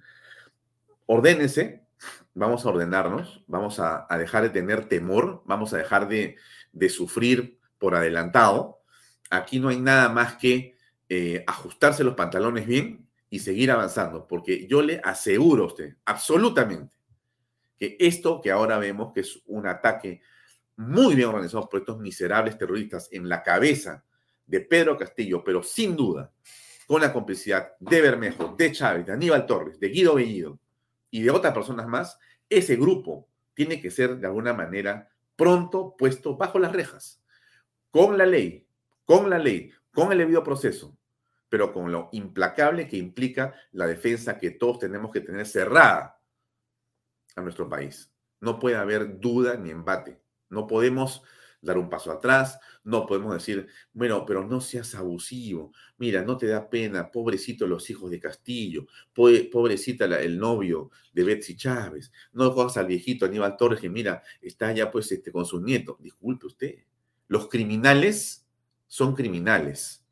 [1.05, 1.85] ordénese,
[2.33, 6.37] vamos a ordenarnos, vamos a, dejar de tener temor, vamos a dejar de,
[6.89, 8.81] sufrir por adelantado.
[9.29, 10.77] Aquí no hay nada más que
[11.09, 16.95] eh, ajustarse los pantalones bien y seguir avanzando, porque yo le aseguro a usted, absolutamente,
[17.77, 20.21] que esto que ahora vemos, que es un ataque
[20.77, 24.03] muy bien organizado por estos miserables terroristas en la cabeza
[24.45, 26.31] de Pedro Castillo, pero sin duda,
[26.87, 30.59] con la complicidad de Bermejo, de Chávez, de Aníbal Torres, de Guido Bellido
[31.11, 32.17] y de otras personas más,
[32.49, 37.21] ese grupo tiene que ser de alguna manera pronto puesto bajo las rejas,
[37.91, 38.67] con la ley,
[39.03, 40.97] con la ley, con el debido proceso,
[41.49, 46.21] pero con lo implacable que implica la defensa que todos tenemos que tener cerrada
[47.35, 48.13] a nuestro país.
[48.39, 50.21] No puede haber duda ni embate.
[50.49, 51.23] No podemos
[51.61, 56.47] dar un paso atrás, no podemos decir, bueno, pero no seas abusivo, mira, no te
[56.47, 62.77] da pena, pobrecito los hijos de Castillo, pobrecita el novio de Betsy Chávez, no cojas
[62.77, 65.97] al viejito Aníbal Torres que mira, está ya pues este, con su nieto.
[65.99, 66.75] Disculpe usted,
[67.27, 68.45] los criminales
[68.87, 70.03] son criminales.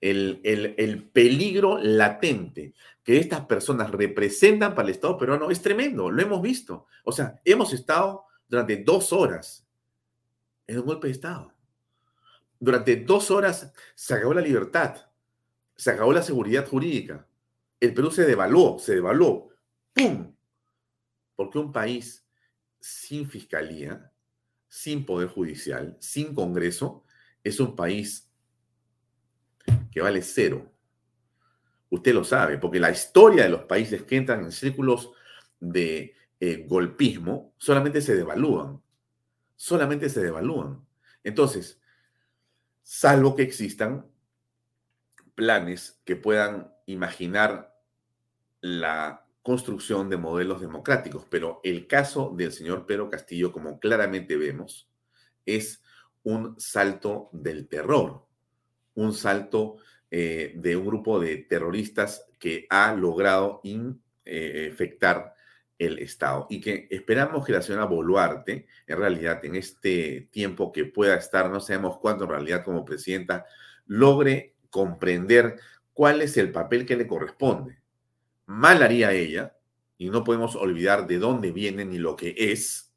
[0.00, 6.10] El, el, el, peligro latente que estas personas representan para el Estado peruano es tremendo,
[6.10, 6.86] lo hemos visto.
[7.04, 9.63] O sea, hemos estado durante dos horas
[10.66, 11.52] es un golpe de Estado.
[12.58, 14.96] Durante dos horas se acabó la libertad,
[15.76, 17.26] se acabó la seguridad jurídica.
[17.80, 19.50] El Perú se devaluó, se devaluó.
[19.92, 20.34] ¡Pum!
[21.36, 22.26] Porque un país
[22.80, 24.12] sin fiscalía,
[24.68, 27.04] sin poder judicial, sin Congreso,
[27.42, 28.30] es un país
[29.90, 30.72] que vale cero.
[31.90, 35.12] Usted lo sabe, porque la historia de los países que entran en círculos
[35.60, 38.83] de eh, golpismo solamente se devalúan
[39.64, 40.84] solamente se devalúan.
[41.22, 41.80] Entonces,
[42.82, 44.04] salvo que existan
[45.34, 47.74] planes que puedan imaginar
[48.60, 54.86] la construcción de modelos democráticos, pero el caso del señor Pedro Castillo, como claramente vemos,
[55.46, 55.82] es
[56.24, 58.26] un salto del terror,
[58.92, 59.78] un salto
[60.10, 65.34] eh, de un grupo de terroristas que ha logrado infectar
[65.78, 70.84] el Estado y que esperamos que la señora Boluarte, en realidad, en este tiempo que
[70.84, 73.46] pueda estar, no sabemos cuánto en realidad como presidenta,
[73.86, 75.56] logre comprender
[75.92, 77.78] cuál es el papel que le corresponde.
[78.46, 79.56] Mal haría ella,
[79.98, 82.92] y no podemos olvidar de dónde viene ni lo que es,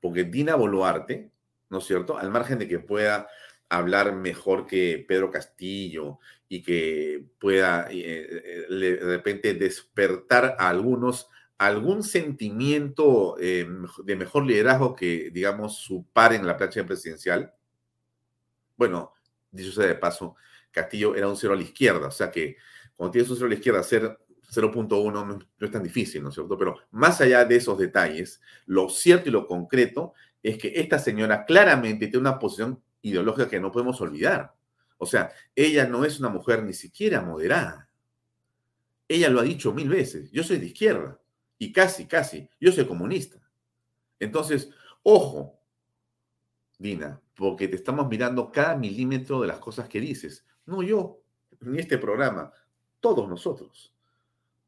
[0.00, 1.30] porque Dina Boluarte,
[1.70, 2.18] ¿no es cierto?
[2.18, 3.28] Al margen de que pueda
[3.68, 11.28] hablar mejor que Pedro Castillo y que pueda eh, eh, de repente despertar a algunos
[11.58, 13.66] algún sentimiento eh,
[14.04, 17.54] de mejor liderazgo que, digamos, su par en la plancha presidencial.
[18.76, 19.12] Bueno,
[19.50, 20.36] dicho sea de paso,
[20.70, 22.56] Castillo era un cero a la izquierda, o sea que
[22.96, 24.18] cuando tienes un cero a la izquierda, hacer
[24.52, 26.58] 0.1 no, no, es tan difícil, ¿no es cierto?
[26.58, 31.44] Pero más allá de esos detalles, lo cierto y lo concreto es que esta señora
[31.44, 34.54] claramente tiene una posición ideológica que no podemos olvidar.
[34.98, 37.88] O sea, ella no es una mujer ni siquiera moderada.
[39.08, 41.21] Ella lo ha dicho mil veces, yo soy de izquierda
[41.62, 43.38] y casi, casi, yo soy comunista.
[44.18, 44.70] Entonces,
[45.04, 45.60] ojo,
[46.76, 50.44] Dina, porque te estamos mirando cada milímetro de las cosas que dices.
[50.66, 51.22] No yo,
[51.60, 52.52] ni este programa,
[52.98, 53.94] todos nosotros.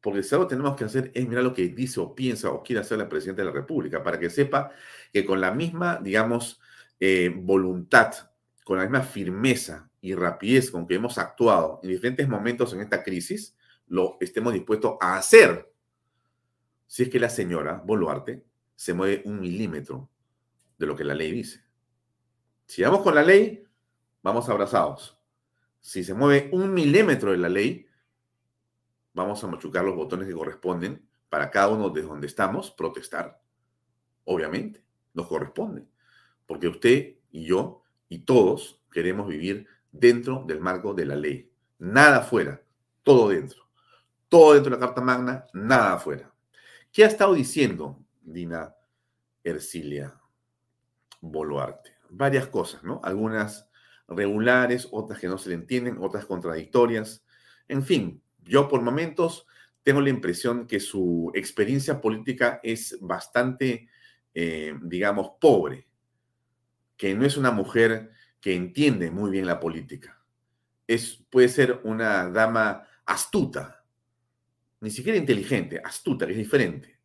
[0.01, 2.83] Porque si algo tenemos que hacer es mirar lo que dice o piensa o quiere
[2.83, 4.71] hacer la Presidenta de la República, para que sepa
[5.13, 6.61] que con la misma, digamos,
[7.01, 8.13] eh, voluntad,
[8.65, 13.03] con la misma firmeza y rapidez con que hemos actuado en diferentes momentos en esta
[13.03, 13.57] crisis,
[13.89, 15.74] lo estemos dispuestos a hacer.
[16.87, 18.45] Si es que la señora Boluarte
[18.77, 20.11] se mueve un milímetro
[20.79, 21.65] de lo que la ley dice.
[22.67, 23.67] Si vamos con la ley,
[24.23, 25.19] vamos abrazados.
[25.81, 27.87] Si se mueve un milímetro de la ley,
[29.13, 33.41] vamos a machucar los botones que corresponden para cada uno de donde estamos protestar.
[34.25, 35.87] Obviamente, nos corresponde.
[36.47, 41.51] Porque usted y yo y todos queremos vivir dentro del marco de la ley.
[41.79, 42.63] Nada afuera,
[43.03, 43.65] todo dentro.
[44.29, 46.34] Todo dentro de la Carta Magna, nada afuera.
[46.95, 48.73] ¿Qué ha estado diciendo Dina
[49.43, 50.17] Ercilia
[51.21, 51.91] Boluarte?
[52.09, 53.01] Varias cosas, ¿no?
[53.03, 53.69] Algunas
[54.07, 57.25] regulares, otras que no se le entienden, otras contradictorias.
[57.67, 59.45] En fin, yo por momentos
[59.83, 63.89] tengo la impresión que su experiencia política es bastante,
[64.33, 65.89] eh, digamos, pobre,
[66.97, 70.23] que no es una mujer que entiende muy bien la política.
[70.87, 73.84] Es, puede ser una dama astuta,
[74.85, 77.01] ni siquiera inteligente, astuta, que es diferente.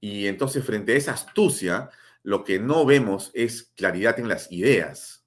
[0.00, 1.88] Y entonces frente a esa astucia,
[2.22, 5.24] lo que no vemos es claridad en las ideas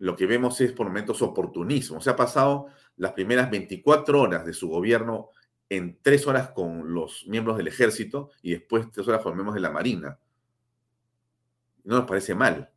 [0.00, 2.00] lo que vemos es por momentos oportunismo.
[2.00, 5.28] Se ha pasado las primeras 24 horas de su gobierno
[5.68, 9.60] en tres horas con los miembros del ejército y después tres horas con miembros de
[9.60, 10.18] la Marina.
[11.84, 12.70] No nos parece mal.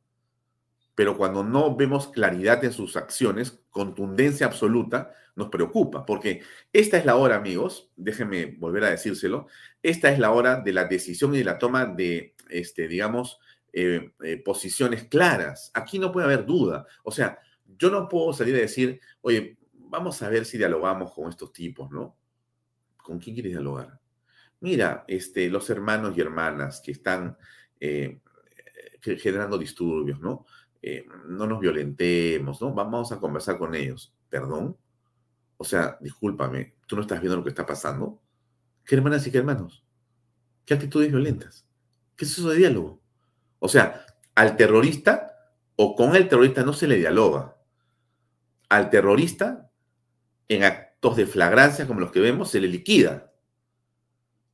[0.95, 7.05] Pero cuando no vemos claridad en sus acciones, contundencia absoluta, nos preocupa, porque esta es
[7.05, 9.47] la hora, amigos, déjenme volver a decírselo,
[9.81, 13.39] esta es la hora de la decisión y de la toma de, este, digamos,
[13.71, 15.71] eh, eh, posiciones claras.
[15.73, 16.85] Aquí no puede haber duda.
[17.03, 21.29] O sea, yo no puedo salir a decir, oye, vamos a ver si dialogamos con
[21.29, 22.15] estos tipos, ¿no?
[22.97, 23.99] ¿Con quién quieres dialogar?
[24.59, 27.35] Mira, este, los hermanos y hermanas que están
[27.79, 28.19] eh,
[29.01, 30.45] generando disturbios, ¿no?
[31.27, 32.73] No nos violentemos, ¿no?
[32.73, 34.13] Vamos a conversar con ellos.
[34.29, 34.77] ¿Perdón?
[35.57, 38.21] O sea, discúlpame, ¿tú no estás viendo lo que está pasando?
[38.85, 39.85] ¿Qué hermanas y qué hermanos?
[40.65, 41.65] ¿Qué actitudes violentas?
[42.15, 43.01] ¿Qué es eso de diálogo?
[43.59, 44.05] O sea,
[44.35, 47.55] al terrorista o con el terrorista no se le dialoga.
[48.69, 49.71] Al terrorista,
[50.47, 53.31] en actos de flagrancia como los que vemos, se le liquida.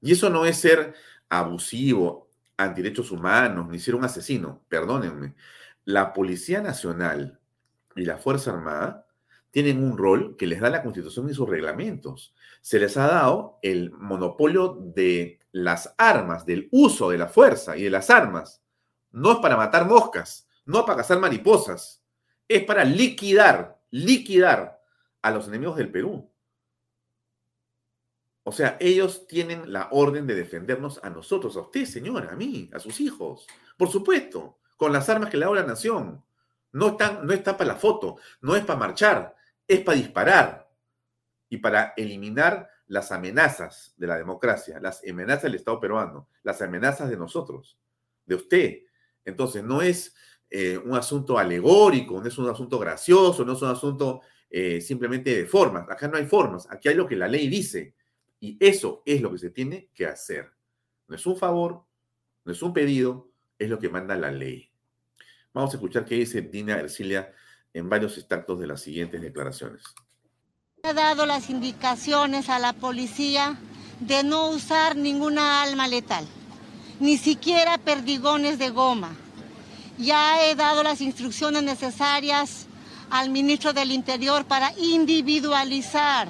[0.02, 0.94] Y eso no es ser
[1.30, 2.30] abusivo,
[2.76, 4.64] derechos humanos, ni ser un asesino.
[4.68, 5.36] Perdónenme.
[5.90, 7.40] La Policía Nacional
[7.96, 9.08] y la Fuerza Armada
[9.50, 12.36] tienen un rol que les da la Constitución y sus reglamentos.
[12.62, 17.82] Se les ha dado el monopolio de las armas, del uso de la fuerza y
[17.82, 18.62] de las armas
[19.10, 22.04] no es para matar moscas, no para cazar mariposas,
[22.48, 24.84] es para liquidar, liquidar
[25.24, 26.30] a los enemigos del Perú.
[28.44, 32.70] O sea, ellos tienen la orden de defendernos a nosotros, a usted, señora, a mí,
[32.76, 33.48] a sus hijos.
[33.76, 36.24] Por supuesto, con las armas que le da la nación.
[36.72, 39.36] No, están, no está para la foto, no es para marchar,
[39.68, 40.72] es para disparar
[41.50, 47.10] y para eliminar las amenazas de la democracia, las amenazas del Estado peruano, las amenazas
[47.10, 47.78] de nosotros,
[48.26, 48.80] de usted,
[49.30, 50.16] entonces, no es
[50.50, 55.36] eh, un asunto alegórico, no es un asunto gracioso, no es un asunto eh, simplemente
[55.36, 55.90] de formas.
[55.90, 57.96] Acá no hay formas, aquí hay lo que la ley dice.
[58.40, 60.52] Y eso es lo que se tiene que hacer.
[61.08, 61.86] No es un favor,
[62.46, 64.69] no es un pedido, es lo que manda la ley.
[65.54, 67.34] Vamos a escuchar qué dice Dina Ercilia
[67.74, 69.84] en varios extractos de las siguientes declaraciones.
[70.84, 73.58] He dado las indicaciones a la policía
[74.00, 76.26] de no usar ninguna alma letal
[77.00, 79.16] ni siquiera perdigones de goma.
[79.98, 82.68] Ya he dado las instrucciones necesarias
[83.10, 86.28] al ministro del Interior para individualizar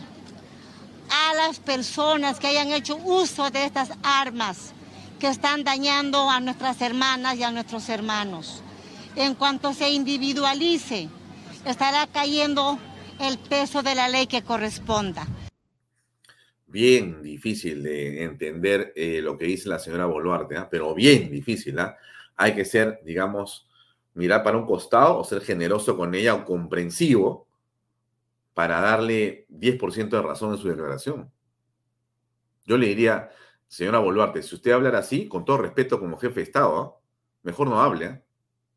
[1.09, 4.73] a las personas que hayan hecho uso de estas armas
[5.19, 8.61] que están dañando a nuestras hermanas y a nuestros hermanos.
[9.19, 11.09] En cuanto se individualice,
[11.65, 12.79] estará cayendo
[13.19, 15.27] el peso de la ley que corresponda.
[16.65, 20.69] Bien difícil de entender eh, lo que dice la señora Boluarte, ¿ah?
[20.71, 21.77] pero bien difícil.
[21.79, 21.97] ¿ah?
[22.37, 23.67] Hay que ser, digamos,
[24.13, 27.45] mirar para un costado o ser generoso con ella o comprensivo
[28.53, 31.29] para darle 10% de razón en su declaración.
[32.63, 33.31] Yo le diría,
[33.67, 36.95] señora Boluarte, si usted hablara así, con todo respeto como jefe de Estado, ¿ah?
[37.43, 38.28] mejor no hable.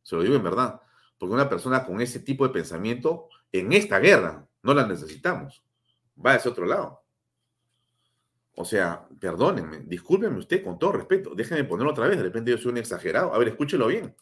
[0.03, 0.81] Se lo digo en verdad.
[1.19, 5.63] Porque una persona con ese tipo de pensamiento, en esta guerra, no la necesitamos.
[6.25, 7.03] Va a ese otro lado.
[8.55, 11.35] O sea, perdónenme, discúlpenme usted con todo respeto.
[11.35, 13.35] Déjenme ponerlo otra vez, de repente yo soy un exagerado.
[13.35, 14.15] A ver, escúchelo bien.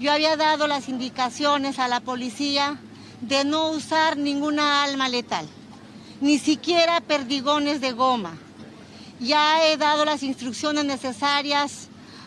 [0.00, 2.78] Yo había dado las indicaciones a la policía
[3.20, 5.46] de no usar ninguna alma letal,
[6.20, 8.36] ni siquiera perdigones de goma.
[9.20, 11.85] Ya he dado las instrucciones necesarias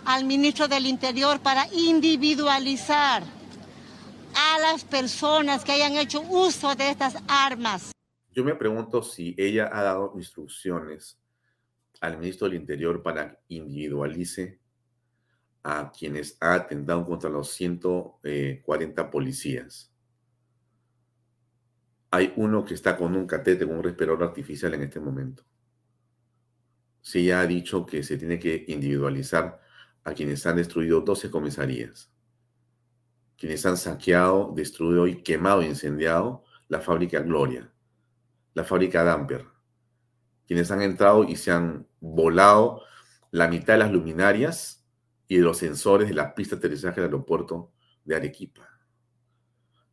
[0.10, 7.16] al ministro del Interior para individualizar a las personas que hayan hecho uso de estas
[7.28, 7.92] armas.
[8.32, 11.22] Yo me pregunto si ella ha dado instrucciones
[12.02, 14.60] al ministro del Interior para individualice
[15.62, 19.94] a quienes ha atentado contra los 140 policías.
[22.10, 25.44] Hay uno que está con un catete, con un respirador artificial en este momento.
[27.00, 29.69] Si ya ha dicho que se tiene que individualizar
[30.04, 32.12] a quienes han destruido 12 comisarías,
[33.38, 37.72] quienes han saqueado, destruido y quemado, incendiado la fábrica Gloria,
[38.54, 39.46] la fábrica Damper,
[40.48, 42.82] quienes han entrado y se han volado
[43.32, 44.86] la mitad de las luminarias
[45.28, 47.72] y de los sensores de la pista de aterrizaje del aeropuerto
[48.04, 48.68] de Arequipa.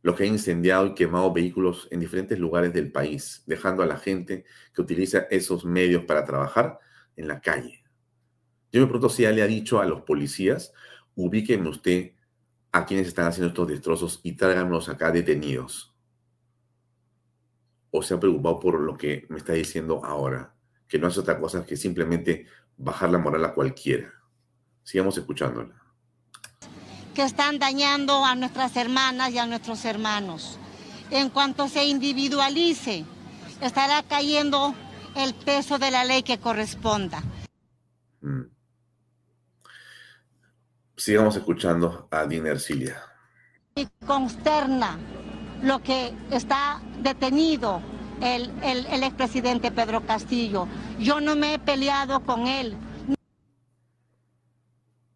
[0.01, 3.97] Los que han incendiado y quemado vehículos en diferentes lugares del país, dejando a la
[3.97, 6.79] gente que utiliza esos medios para trabajar
[7.15, 7.83] en la calle.
[8.77, 10.71] Yo me pregunto si ya le ha dicho a los policías,
[11.15, 12.11] ubíquenme usted
[12.71, 15.95] a quienes están haciendo estos destrozos y tráiganlos acá detenidos.
[17.89, 20.53] O se ha preocupado por lo que me está diciendo ahora,
[20.87, 22.45] que no es otra cosa que simplemente
[22.77, 24.13] bajar la moral a cualquiera.
[24.83, 25.73] Sigamos escuchándola.
[27.15, 30.59] Que están dañando a nuestras hermanas y a nuestros hermanos.
[31.09, 33.05] En cuanto se individualice,
[33.59, 34.75] estará cayendo
[35.15, 37.23] el peso de la ley que corresponda.
[38.21, 38.56] Mm
[40.97, 43.01] sigamos escuchando a Dina Ercilia.
[43.75, 44.97] Y consterna
[45.61, 47.81] lo que está detenido
[48.21, 50.67] el, el, expresidente Pedro Castillo.
[50.99, 52.75] Yo no me he peleado con él.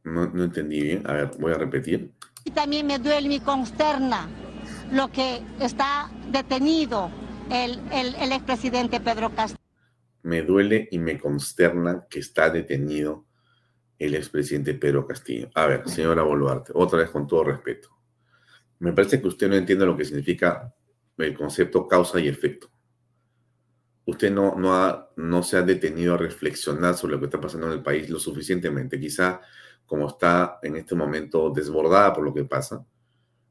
[0.03, 1.09] No, no entendí bien.
[1.09, 2.13] A ver, voy a repetir.
[2.43, 4.29] Y también me duele y consterna
[4.91, 7.09] lo que está detenido
[7.49, 9.59] el, el, el expresidente Pedro Castillo.
[10.23, 13.25] Me duele y me consterna que está detenido
[14.01, 15.51] el expresidente Pedro Castillo.
[15.53, 17.89] A ver, señora Boluarte, otra vez con todo respeto.
[18.79, 20.73] Me parece que usted no entiende lo que significa
[21.17, 22.71] el concepto causa y efecto.
[24.05, 27.73] Usted no, no, no se ha detenido a reflexionar sobre lo que está pasando en
[27.73, 28.99] el país lo suficientemente.
[28.99, 29.39] Quizá
[29.85, 32.83] como está en este momento desbordada por lo que pasa,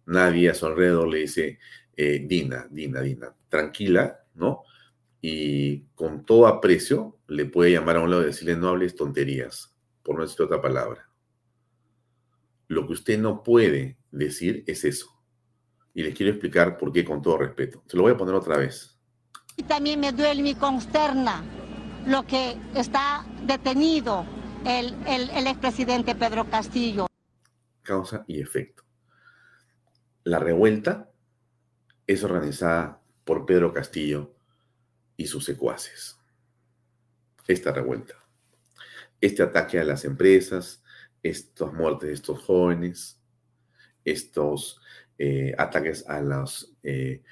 [0.07, 1.61] nadie a su alrededor le dice,
[1.97, 4.65] eh, Dina, Dina, Dina, tranquila, ¿no?
[5.21, 9.70] Y con todo aprecio le puede llamar a un lado y decirle, no hables tonterías
[10.03, 11.09] por no decir otra palabra.
[12.69, 15.07] Lo que usted no puede decir es eso.
[15.93, 17.83] Y les quiero explicar por qué con todo respeto.
[17.87, 18.97] Se lo voy a poner otra vez.
[19.57, 21.43] Y también me duele me consterna
[22.07, 24.25] lo que está detenido
[24.65, 27.07] el, el, el expresidente Pedro Castillo.
[27.83, 28.85] Causa y efecto.
[30.25, 31.11] La revuelta
[32.07, 34.35] es organizada por Pedro Castillo
[35.17, 36.19] y sus secuaces.
[37.49, 38.20] Esta revuelta
[39.21, 40.83] este ataque a las empresas,
[41.23, 43.21] estas muertes de estos jóvenes,
[44.05, 44.81] estos
[45.19, 46.75] eh, ataques a los...
[46.83, 47.23] Eh,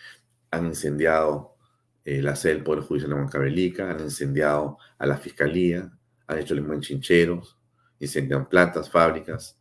[0.50, 1.56] han incendiado
[2.04, 5.92] eh, la sede del Poder Judicial de Huancavelica, han incendiado a la Fiscalía,
[6.26, 7.58] han hecho limón chincheros,
[7.98, 9.60] incendian plantas, fábricas.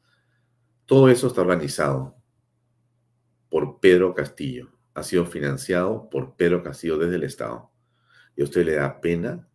[0.85, 2.15] Todo eso está organizado
[3.49, 4.71] por Pedro Castillo.
[4.93, 7.69] Ha sido financiado por Pedro Castillo desde el Estado.
[8.35, 9.47] ¿Y a usted le da pena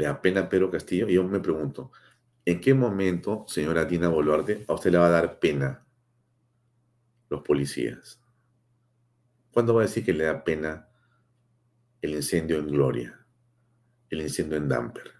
[0.00, 1.08] le da pena a Pedro Castillo.
[1.08, 1.92] Y yo me pregunto,
[2.46, 5.84] ¿en qué momento, señora Dina Boluarte, a usted le va a dar pena
[7.28, 8.18] los policías?
[9.52, 10.88] ¿Cuándo va a decir que le da pena
[12.00, 13.26] el incendio en Gloria,
[14.08, 15.12] el incendio en Damper,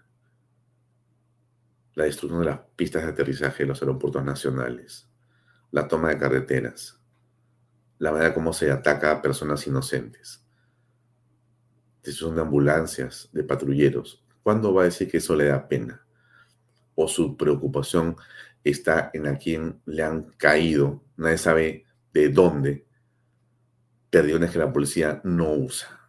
[1.93, 5.07] la destrucción de las pistas de aterrizaje de los aeropuertos nacionales,
[5.69, 6.99] la toma de carreteras,
[7.99, 10.43] la manera como se ataca a personas inocentes.
[12.01, 14.25] Son de ambulancias, de patrulleros.
[14.43, 16.05] ¿Cuándo va a decir que eso le da pena?
[16.95, 18.15] O su preocupación
[18.63, 22.85] está en a quien le han caído, nadie sabe de dónde,
[24.09, 25.99] perdiones que la policía no usa.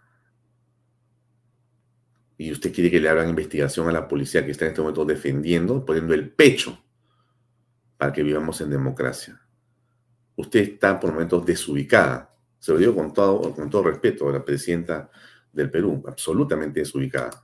[2.37, 5.05] Y usted quiere que le hagan investigación a la policía que está en este momento
[5.05, 6.83] defendiendo, poniendo el pecho
[7.97, 9.41] para que vivamos en democracia.
[10.35, 12.35] Usted está por momentos desubicada.
[12.59, 15.09] Se lo digo con todo, con todo respeto a la presidenta
[15.53, 17.41] del Perú, absolutamente desubicada.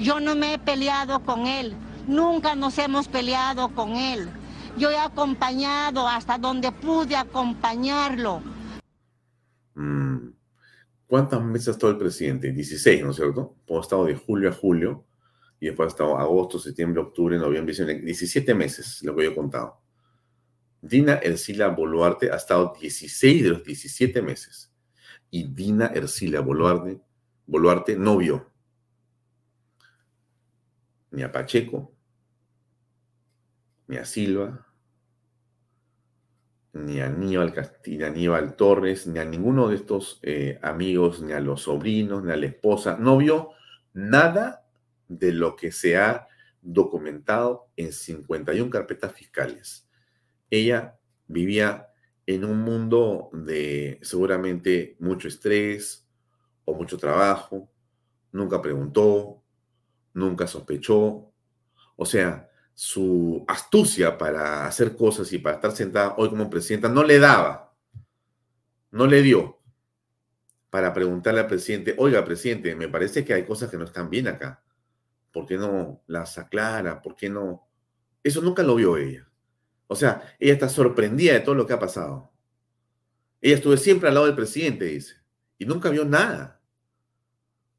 [0.00, 1.74] Yo no me he peleado con él,
[2.06, 4.30] nunca nos hemos peleado con él.
[4.78, 8.42] Yo he acompañado hasta donde pude acompañarlo.
[9.74, 10.30] Mm.
[11.06, 12.50] ¿Cuántas meses ha estado el presidente?
[12.50, 13.56] 16, ¿no es cierto?
[13.68, 15.04] Ha estado de julio a julio
[15.58, 18.00] y después ha estado agosto, septiembre, octubre, noviembre, diciembre.
[18.00, 19.82] 17 meses, lo que yo he contado.
[20.80, 24.72] Dina Ercila Boluarte ha estado 16 de los 17 meses.
[25.30, 27.02] Y Dina Ercila Boluarte,
[27.46, 28.49] Boluarte no vio
[31.10, 31.92] ni a Pacheco,
[33.88, 34.66] ni a Silva,
[36.72, 41.40] ni a Aníbal Castillo, Aníbal Torres, ni a ninguno de estos eh, amigos, ni a
[41.40, 42.96] los sobrinos, ni a la esposa.
[42.98, 43.50] No vio
[43.92, 44.66] nada
[45.08, 46.28] de lo que se ha
[46.62, 49.88] documentado en 51 carpetas fiscales.
[50.50, 51.88] Ella vivía
[52.26, 56.06] en un mundo de seguramente mucho estrés
[56.64, 57.68] o mucho trabajo,
[58.30, 59.39] nunca preguntó,
[60.14, 61.32] nunca sospechó.
[61.96, 67.02] O sea, su astucia para hacer cosas y para estar sentada hoy como presidenta no
[67.04, 67.74] le daba,
[68.90, 69.60] no le dio
[70.70, 74.28] para preguntarle al presidente, oiga, presidente, me parece que hay cosas que no están bien
[74.28, 74.62] acá.
[75.32, 77.02] ¿Por qué no las aclara?
[77.02, 77.68] ¿Por qué no?
[78.22, 79.28] Eso nunca lo vio ella.
[79.88, 82.32] O sea, ella está sorprendida de todo lo que ha pasado.
[83.40, 85.16] Ella estuvo siempre al lado del presidente, dice,
[85.58, 86.60] y nunca vio nada.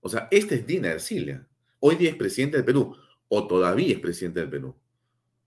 [0.01, 1.47] O sea, esta es Dina Ercilia.
[1.83, 2.95] Hoy día es presidente del Perú,
[3.27, 4.75] o todavía es presidente del Perú.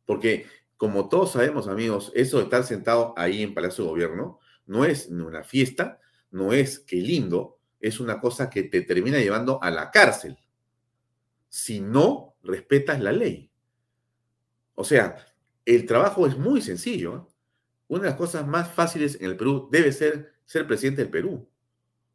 [0.05, 4.85] Porque, como todos sabemos, amigos, eso de estar sentado ahí en Palacio de Gobierno no
[4.85, 9.71] es una fiesta, no es que lindo, es una cosa que te termina llevando a
[9.71, 10.37] la cárcel
[11.49, 13.51] si no respetas la ley.
[14.75, 15.17] O sea,
[15.65, 17.17] el trabajo es muy sencillo.
[17.17, 17.35] ¿eh?
[17.89, 21.49] Una de las cosas más fáciles en el Perú debe ser ser presidente del Perú.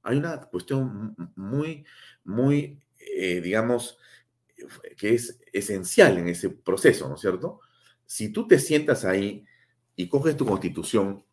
[0.03, 1.85] Hay una cuestión muy,
[2.23, 3.97] muy, eh, digamos,
[4.97, 7.61] que es esencial en ese proceso, ¿no es cierto?
[8.09, 9.45] si tú te sientas ahí
[9.95, 11.23] y coges tu constitución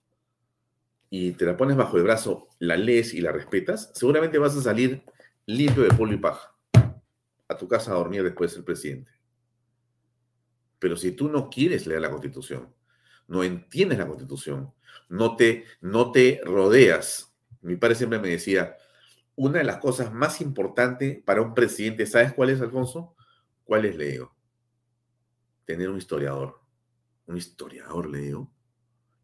[1.09, 4.61] y te la pones bajo el brazo, la lees y la respetas, seguramente vas a
[4.61, 5.03] salir
[5.47, 6.55] limpio de polvo y paja
[7.49, 9.11] a tu casa a dormir después del presidente.
[10.79, 12.75] Pero si tú no quieres leer la constitución,
[13.27, 14.71] no entiendes la constitución,
[15.09, 17.35] no te, no te rodeas.
[17.63, 18.77] Mi padre siempre me decía,
[19.35, 23.16] una de las cosas más importantes para un presidente, ¿sabes cuál es, Alfonso?
[23.67, 24.35] ¿Cuál es, Leo?
[25.67, 26.67] Tener un historiador
[27.27, 28.51] un historiador, le digo.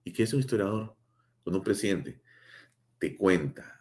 [0.05, 0.97] ¿Y qué es un historiador?
[1.45, 2.21] Con un presidente.
[2.99, 3.81] Te cuenta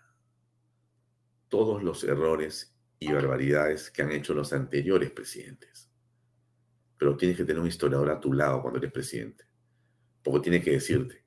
[1.47, 5.89] todos los errores y barbaridades que han hecho los anteriores presidentes.
[6.97, 9.45] Pero tienes que tener un historiador a tu lado cuando eres presidente.
[10.23, 11.23] Porque tiene que decirte,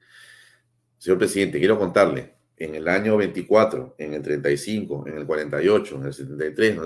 [0.99, 6.05] señor presidente, quiero contarle, en el año 24, en el 35, en el 48, en
[6.05, 6.79] el 73,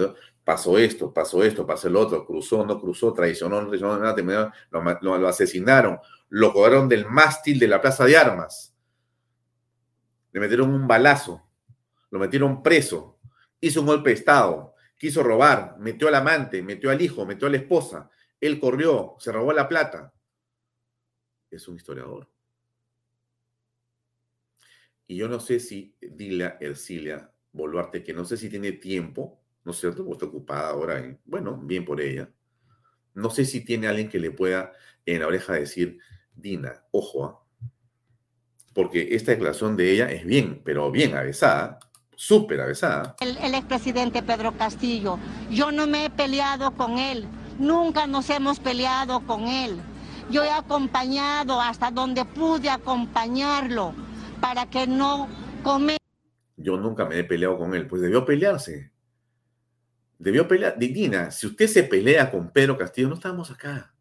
[0.48, 5.98] pasó esto, pasó esto, pasó el otro, cruzó, no cruzó, traicionó, no traicionó, lo, asesinaron,
[6.30, 8.74] lo cobraron del mástil de la Plaza de Armas,
[10.32, 11.46] le metieron un balazo,
[12.10, 13.18] lo metieron preso,
[13.60, 17.50] hizo un golpe de Estado, quiso robar, metió al amante, metió al hijo, metió a
[17.50, 18.08] la esposa,
[18.40, 20.14] él corrió, se robó la plata.
[21.50, 22.26] Es un historiador.
[25.06, 29.72] Y yo no sé si Dila Ercilia Boluarte, que no sé si tiene tiempo, ¿no
[29.72, 30.04] es cierto?
[30.04, 32.30] Porque está ocupada ahora, y, bueno, bien por ella.
[33.14, 34.72] No sé si tiene alguien que le pueda
[35.04, 35.98] en la oreja decir,
[36.34, 37.38] Dina, ojo, ¿ah?
[38.74, 41.80] porque esta declaración de ella es bien, pero bien avesada,
[42.14, 43.16] súper avesada.
[43.20, 45.18] El, el expresidente Pedro Castillo,
[45.50, 47.26] yo no me he peleado con él,
[47.58, 49.80] nunca nos hemos peleado con él.
[50.30, 53.94] Yo he acompañado hasta donde pude acompañarlo
[54.40, 55.26] para que no
[55.62, 55.96] come.
[56.56, 58.92] Yo nunca me he peleado con él, pues debió pelearse.
[60.18, 60.78] Debió pelear.
[60.78, 63.94] Dina, si usted se pelea con Pedro Castillo, no estamos acá.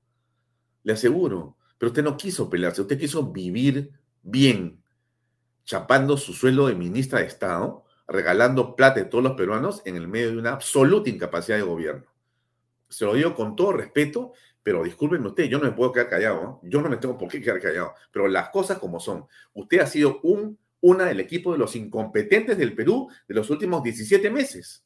[0.83, 1.57] Le aseguro.
[1.77, 3.91] Pero usted no quiso pelearse, usted quiso vivir
[4.23, 4.81] bien,
[5.63, 10.07] chapando su sueldo de ministra de Estado, regalando plata de todos los peruanos en el
[10.07, 12.05] medio de una absoluta incapacidad de gobierno.
[12.89, 16.59] Se lo digo con todo respeto, pero discúlpenme usted, yo no me puedo quedar callado,
[16.63, 19.27] yo no me tengo por qué quedar callado, pero las cosas como son.
[19.53, 23.83] Usted ha sido un una del equipo de los incompetentes del Perú de los últimos
[23.83, 24.85] 17 meses.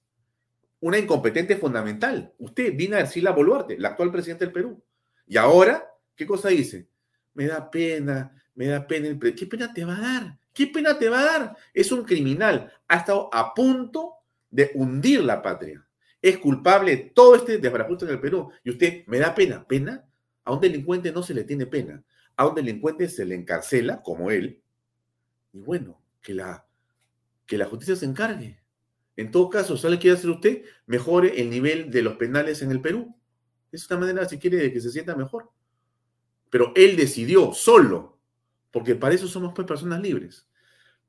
[0.81, 2.33] Una incompetente fundamental.
[2.39, 4.83] Usted vino a decirle a Boluarte, la actual presidente del Perú.
[5.27, 6.87] Y ahora, ¿qué cosa dice?
[7.33, 9.07] Me da pena, me da pena.
[9.07, 10.39] El ¿Qué pena te va a dar?
[10.53, 11.57] ¿Qué pena te va a dar?
[11.73, 12.71] Es un criminal.
[12.87, 14.15] Ha estado a punto
[14.49, 15.87] de hundir la patria.
[16.21, 18.51] Es culpable de todo este desbarajuste en el Perú.
[18.63, 19.65] Y usted, me da pena.
[19.65, 20.05] ¿Pena?
[20.43, 22.03] A un delincuente no se le tiene pena.
[22.35, 24.61] A un delincuente se le encarcela, como él.
[25.53, 26.65] Y bueno, que la,
[27.45, 28.60] que la justicia se encargue.
[29.21, 30.63] En todo caso, ¿sabe qué quiere hacer usted?
[30.87, 33.15] Mejore el nivel de los penales en el Perú.
[33.71, 35.51] Es una manera, si quiere, de que se sienta mejor.
[36.49, 38.17] Pero él decidió solo,
[38.71, 40.47] porque para eso somos pues, personas libres.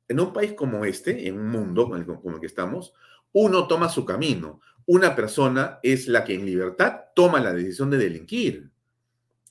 [0.09, 2.93] En un país como este, en un mundo como el que estamos,
[3.33, 4.61] uno toma su camino.
[4.85, 8.71] Una persona es la que en libertad toma la decisión de delinquir.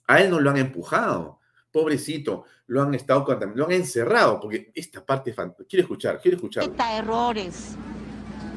[0.06, 1.40] A él no lo han empujado.
[1.72, 5.34] Pobrecito, lo han estado lo han encerrado, porque esta parte
[5.68, 6.70] quiere escuchar, quiere escuchar.
[6.94, 7.76] errores.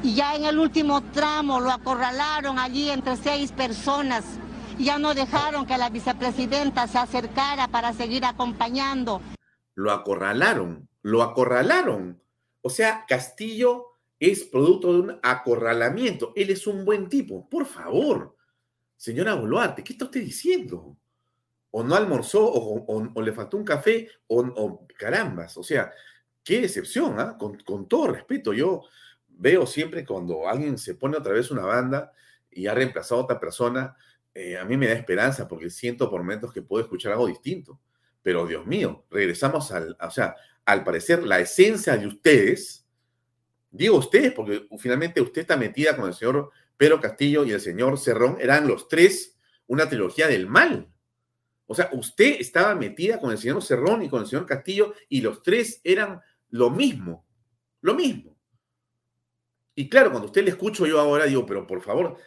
[0.03, 4.23] Y ya en el último tramo lo acorralaron allí entre seis personas.
[4.77, 9.21] Ya no dejaron que la vicepresidenta se acercara para seguir acompañando.
[9.73, 12.21] Lo acorralaron, lo acorralaron.
[12.61, 16.33] O sea, Castillo es producto de un acorralamiento.
[16.35, 17.49] Él es un buen tipo.
[17.49, 18.35] Por favor,
[18.97, 20.97] señora Boluarte, ¿qué está usted diciendo?
[21.71, 25.57] O no almorzó, o, le faltó un café, o, carambas.
[25.57, 25.91] O sea,
[26.43, 27.37] qué decepción, ¿ah?
[27.37, 28.83] Con, todo respeto, yo
[29.37, 32.11] veo siempre cuando alguien se pone otra vez una banda
[32.51, 33.95] y ha reemplazado a otra persona,
[34.33, 37.79] eh, a mí me da esperanza porque siento por momentos que puedo escuchar algo distinto.
[38.21, 42.85] Pero Dios mío, regresamos al, o sea, al parecer la esencia de ustedes,
[43.75, 47.99] Digo ustedes, porque finalmente usted está metida con el señor Pedro Castillo y el señor
[47.99, 50.87] Cerrón, eran los tres una trilogía del mal.
[51.65, 55.19] O sea, usted estaba metida con el señor Cerrón y con el señor Castillo y
[55.19, 56.21] los tres eran
[56.51, 57.25] lo mismo,
[57.81, 58.34] lo mismo.
[59.75, 62.17] Y claro, cuando usted le escucho yo ahora, digo, pero por favor,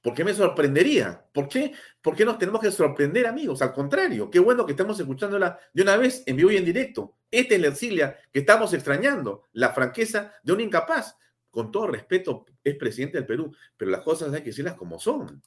[0.00, 1.24] ¿Por qué me sorprendería?
[1.32, 1.72] ¿Por qué?
[2.00, 3.60] ¿Por qué nos tenemos que sorprender, amigos?
[3.62, 7.16] Al contrario, qué bueno que estamos escuchándola de una vez en vivo y en directo.
[7.30, 11.16] Esta es la Ercilia que estamos extrañando, la franqueza de un incapaz.
[11.50, 15.42] Con todo respeto, es presidente del Perú, pero las cosas hay que decirlas como son.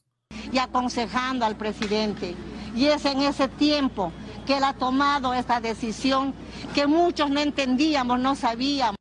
[0.51, 2.35] Y aconsejando al presidente.
[2.75, 4.11] Y es en ese tiempo
[4.45, 6.33] que él ha tomado esta decisión
[6.75, 9.00] que muchos no entendíamos, no sabíamos.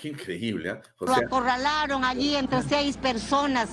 [0.00, 0.70] Qué increíble.
[0.70, 0.80] ¿eh?
[1.00, 3.68] Lo acorralaron allí entre seis personas.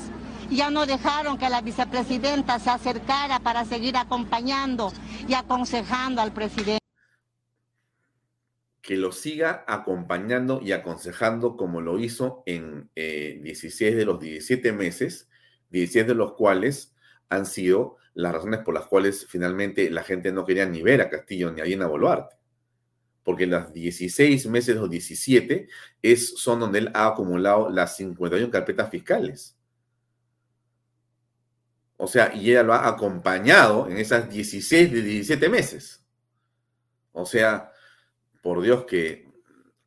[0.49, 4.91] Y ya no dejaron que la vicepresidenta se acercara para seguir acompañando
[5.25, 6.83] y aconsejando al presidente.
[8.81, 14.73] Que lo siga acompañando y aconsejando como lo hizo en 16 eh, de los 17
[14.73, 15.29] meses,
[15.69, 16.93] 16 de los cuales
[17.29, 21.09] han sido las razones por las cuales finalmente la gente no quería ni ver a
[21.09, 22.36] Castillo ni a Dina Boluarte
[23.27, 25.67] porque las 16 meses o 17
[26.01, 29.57] es, son donde él ha acumulado las 51 carpetas fiscales.
[31.97, 36.05] O sea, y ella lo ha acompañado en esas 16 de 17 meses.
[37.11, 37.73] O sea,
[38.41, 39.29] por Dios que,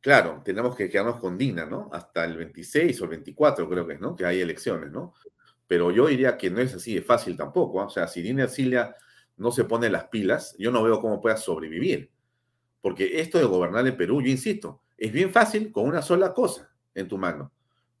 [0.01, 1.89] claro, tenemos que quedarnos con Dina, ¿no?
[1.91, 4.15] Hasta el 26 o el 24 creo que es, ¿no?
[4.15, 5.15] Que hay elecciones, ¿no?
[5.65, 7.81] Pero yo diría que no es así de fácil tampoco.
[7.81, 7.85] ¿ah?
[7.85, 8.95] O sea, si Dina Ercilia
[9.37, 12.10] no se pone las pilas, yo no veo cómo pueda sobrevivir.
[12.81, 16.69] Porque esto de gobernar el Perú, yo insisto, es bien fácil con una sola cosa
[16.93, 17.51] en tu mano.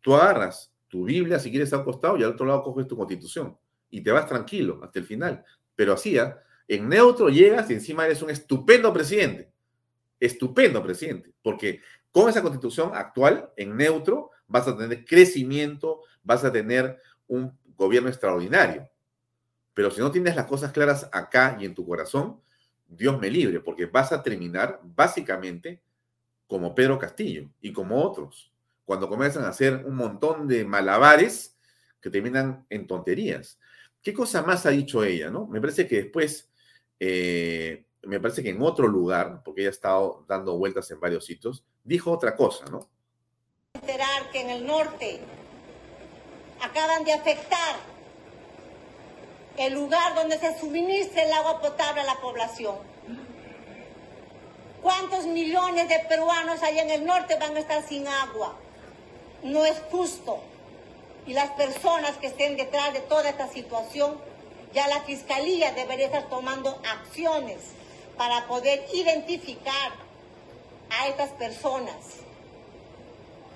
[0.01, 3.57] Tú agarras tu Biblia si quieres al costado y al otro lado coges tu constitución
[3.89, 5.43] y te vas tranquilo hasta el final.
[5.75, 6.41] Pero así, ¿ah?
[6.67, 9.51] en neutro llegas y encima eres un estupendo presidente.
[10.19, 11.33] Estupendo presidente.
[11.41, 17.57] Porque con esa constitución actual, en neutro, vas a tener crecimiento, vas a tener un
[17.75, 18.89] gobierno extraordinario.
[19.73, 22.41] Pero si no tienes las cosas claras acá y en tu corazón,
[22.91, 25.81] Dios me libre, porque vas a terminar básicamente
[26.45, 28.51] como Pedro Castillo y como otros,
[28.83, 31.57] cuando comienzan a hacer un montón de malabares
[32.01, 33.57] que terminan en tonterías.
[34.01, 35.29] ¿Qué cosa más ha dicho ella?
[35.29, 35.47] ¿no?
[35.47, 36.51] Me parece que después,
[36.99, 41.25] eh, me parece que en otro lugar, porque ella ha estado dando vueltas en varios
[41.25, 42.89] sitios, dijo otra cosa, ¿no?
[43.75, 45.21] Enterar que en el norte
[46.61, 47.90] acaban de afectar
[49.57, 52.75] el lugar donde se suministra el agua potable a la población.
[54.81, 58.55] ¿Cuántos millones de peruanos allá en el norte van a estar sin agua?
[59.43, 60.39] No es justo.
[61.27, 64.17] Y las personas que estén detrás de toda esta situación,
[64.73, 67.57] ya la Fiscalía debería estar tomando acciones
[68.17, 69.91] para poder identificar
[70.89, 71.95] a estas personas.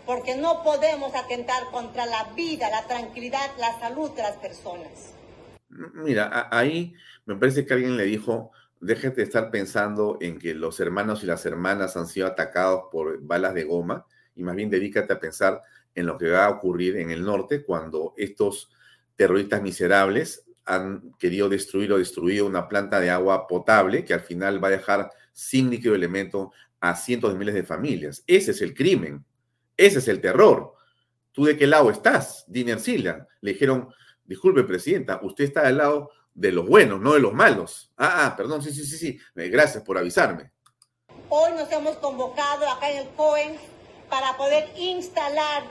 [0.05, 5.14] Porque no podemos atentar contra la vida, la tranquilidad, la salud de las personas.
[5.93, 6.93] Mira, ahí
[7.25, 11.25] me parece que alguien le dijo déjate de estar pensando en que los hermanos y
[11.25, 14.05] las hermanas han sido atacados por balas de goma
[14.35, 15.61] y más bien dedícate a pensar
[15.93, 18.69] en lo que va a ocurrir en el norte cuando estos
[19.15, 24.63] terroristas miserables han querido destruir o destruido una planta de agua potable que al final
[24.63, 28.23] va a dejar sin líquido elemento a cientos de miles de familias.
[28.27, 29.23] Ese es el crimen,
[29.77, 30.73] ese es el terror.
[31.31, 32.45] ¿Tú de qué lado estás?
[32.47, 33.27] Dina Ercilia.
[33.41, 33.89] Le dijeron,
[34.25, 37.91] disculpe, presidenta, usted está del lado de los buenos, no de los malos.
[37.97, 39.19] Ah, ah, perdón, sí, sí, sí, sí.
[39.35, 40.51] Eh, gracias por avisarme.
[41.29, 43.55] Hoy nos hemos convocado acá en el COEN
[44.09, 45.63] para poder instalar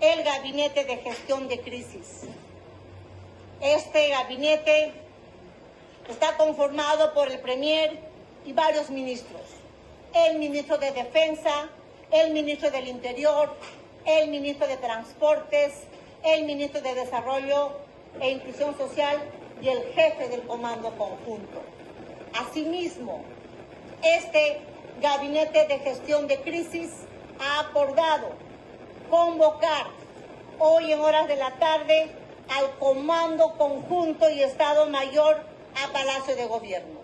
[0.00, 2.22] el gabinete de gestión de crisis.
[3.60, 4.92] Este gabinete
[6.08, 7.98] está conformado por el Premier
[8.44, 9.42] y varios ministros.
[10.12, 11.70] El ministro de Defensa,
[12.10, 13.54] el ministro del Interior,
[14.04, 15.72] el ministro de Transportes,
[16.24, 17.72] el ministro de Desarrollo
[18.20, 19.18] e Inclusión Social
[19.60, 21.62] y el jefe del Comando Conjunto.
[22.34, 23.22] Asimismo,
[24.02, 24.60] este
[25.00, 26.90] Gabinete de Gestión de Crisis
[27.38, 28.28] ha acordado
[29.10, 29.86] convocar
[30.58, 32.10] hoy en horas de la tarde
[32.48, 35.42] al Comando Conjunto y Estado Mayor
[35.82, 37.00] a Palacio de Gobierno.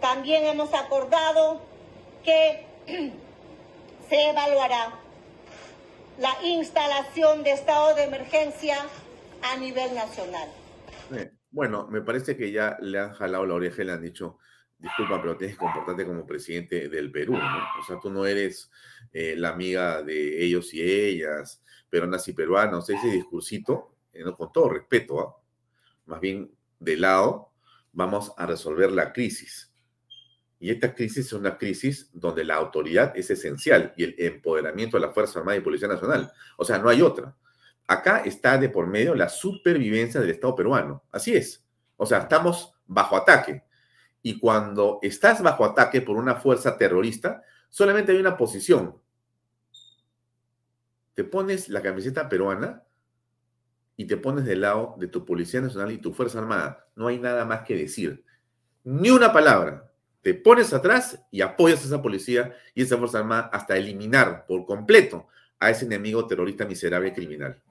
[0.00, 1.60] También hemos acordado
[2.22, 2.64] que
[4.08, 5.03] se evaluará
[6.18, 8.76] la instalación de estado de emergencia
[9.42, 10.48] a nivel nacional.
[11.50, 14.38] Bueno, me parece que ya le han jalado la oreja y le han dicho,
[14.78, 17.58] disculpa, pero tienes que comportarte como presidente del Perú, ¿no?
[17.80, 18.70] O sea, tú no eres
[19.12, 24.52] eh, la amiga de ellos y ellas, peruanas y peruanos, ese discursito, eh, no, con
[24.52, 25.36] todo respeto, ¿ah?
[26.06, 26.50] más bien
[26.80, 27.52] de lado,
[27.92, 29.72] vamos a resolver la crisis.
[30.64, 35.02] Y esta crisis es una crisis donde la autoridad es esencial y el empoderamiento de
[35.02, 36.32] la Fuerza Armada y Policía Nacional.
[36.56, 37.36] O sea, no hay otra.
[37.86, 41.04] Acá está de por medio la supervivencia del Estado peruano.
[41.12, 41.66] Así es.
[41.98, 43.62] O sea, estamos bajo ataque.
[44.22, 48.98] Y cuando estás bajo ataque por una fuerza terrorista, solamente hay una posición.
[51.12, 52.84] Te pones la camiseta peruana
[53.98, 56.88] y te pones del lado de tu Policía Nacional y tu Fuerza Armada.
[56.96, 58.24] No hay nada más que decir.
[58.82, 59.90] Ni una palabra.
[60.24, 64.64] Te pones atrás y apoyas a esa policía y esa Fuerza Armada hasta eliminar por
[64.64, 65.28] completo
[65.60, 67.62] a ese enemigo terrorista miserable criminal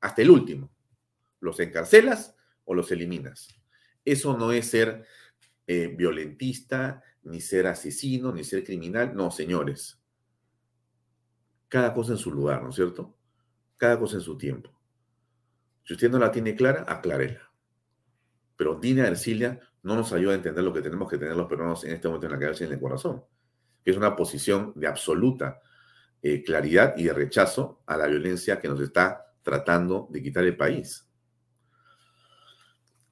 [0.00, 0.70] hasta el último.
[1.40, 3.48] Los encarcelas o los eliminas.
[4.04, 5.06] Eso no es ser
[5.66, 9.14] eh, violentista, ni ser asesino, ni ser criminal.
[9.14, 9.98] No, señores.
[11.68, 13.16] Cada cosa en su lugar, ¿no es cierto?
[13.78, 14.70] Cada cosa en su tiempo.
[15.84, 17.50] Si usted no la tiene clara, aclárela.
[18.56, 21.84] Pero Dina Ercilia no nos ayuda a entender lo que tenemos que tener los peruanos
[21.84, 23.22] en este momento en la cabeza y en el corazón,
[23.84, 25.60] que es una posición de absoluta
[26.22, 30.56] eh, claridad y de rechazo a la violencia que nos está tratando de quitar el
[30.56, 31.08] país.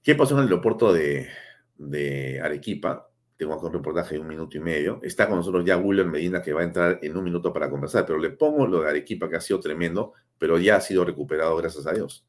[0.03, 3.11] ¿Qué pasó en el aeropuerto de, Arequipa?
[3.37, 5.01] Tengo un reportaje de un minuto y medio.
[5.03, 8.05] Está con nosotros ya William Medina, que va a entrar en un minuto para conversar,
[8.05, 11.57] pero le pongo lo de Arequipa, que ha sido tremendo, pero ya ha sido recuperado,
[11.57, 12.27] gracias a Dios.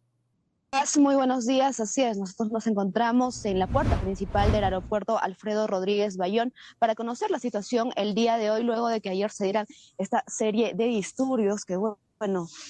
[1.00, 2.18] Muy buenos días, así es.
[2.18, 7.40] Nosotros nos encontramos en la puerta principal del aeropuerto Alfredo Rodríguez Bayón para conocer la
[7.40, 9.66] situación el día de hoy, luego de que ayer se dieran
[9.98, 11.78] esta serie de disturbios que,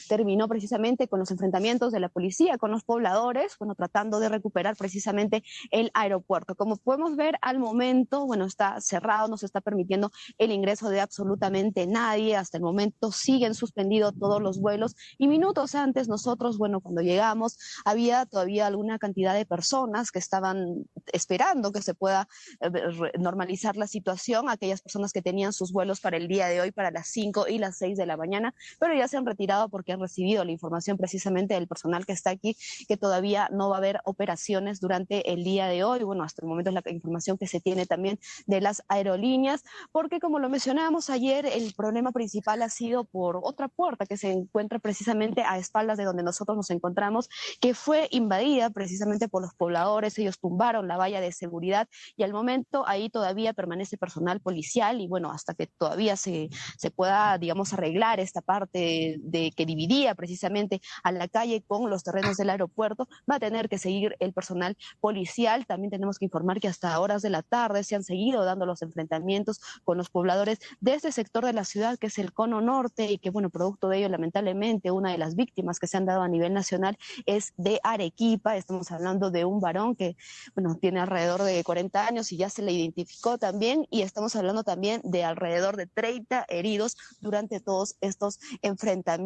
[0.07, 4.75] terminó precisamente con los enfrentamientos de la policía con los pobladores, bueno, tratando de recuperar
[4.75, 6.55] precisamente el aeropuerto.
[6.55, 11.01] Como podemos ver al momento, bueno, está cerrado, no se está permitiendo el ingreso de
[11.01, 12.35] absolutamente nadie.
[12.35, 17.57] Hasta el momento siguen suspendidos todos los vuelos y minutos antes nosotros, bueno, cuando llegamos,
[17.85, 22.27] había todavía alguna cantidad de personas que estaban esperando que se pueda
[22.61, 22.69] eh,
[23.17, 26.91] normalizar la situación, aquellas personas que tenían sus vuelos para el día de hoy, para
[26.91, 30.01] las 5 y las 6 de la mañana, pero ya se han tirado porque han
[30.01, 32.57] recibido la información precisamente del personal que está aquí,
[32.89, 36.03] que todavía no va a haber operaciones durante el día de hoy.
[36.03, 39.63] Bueno, hasta el momento es la información que se tiene también de las aerolíneas,
[39.93, 44.29] porque como lo mencionábamos ayer, el problema principal ha sido por otra puerta que se
[44.31, 47.29] encuentra precisamente a espaldas de donde nosotros nos encontramos,
[47.61, 50.19] que fue invadida precisamente por los pobladores.
[50.19, 51.87] Ellos tumbaron la valla de seguridad
[52.17, 56.91] y al momento ahí todavía permanece personal policial y bueno, hasta que todavía se, se
[56.91, 62.37] pueda, digamos, arreglar esta parte de, que dividía precisamente a la calle con los terrenos
[62.37, 65.65] del aeropuerto, va a tener que seguir el personal policial.
[65.65, 68.81] También tenemos que informar que hasta horas de la tarde se han seguido dando los
[68.81, 73.11] enfrentamientos con los pobladores de este sector de la ciudad, que es el cono norte,
[73.11, 76.21] y que, bueno, producto de ello, lamentablemente, una de las víctimas que se han dado
[76.21, 78.57] a nivel nacional es de Arequipa.
[78.57, 80.15] Estamos hablando de un varón que,
[80.55, 84.63] bueno, tiene alrededor de 40 años y ya se le identificó también, y estamos hablando
[84.63, 89.18] también de alrededor de 30 heridos durante todos estos enfrentamientos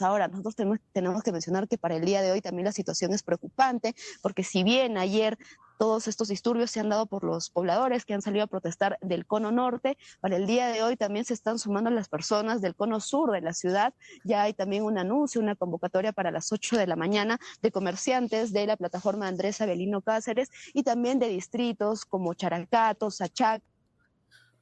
[0.00, 0.56] Ahora, nosotros
[0.92, 4.42] tenemos, que mencionar que para el día de hoy también la situación es preocupante, porque
[4.42, 5.38] si bien ayer
[5.78, 9.26] todos estos disturbios se han dado por los pobladores que han salido a protestar del
[9.26, 9.98] cono norte.
[10.20, 13.42] Para el día de hoy también se están sumando las personas del cono sur de
[13.42, 13.92] la ciudad.
[14.24, 18.52] Ya hay también un anuncio, una convocatoria para las 8 de la mañana de comerciantes
[18.52, 23.62] de la plataforma Andrés Avelino Cáceres y también de distritos como Characato, Sachac.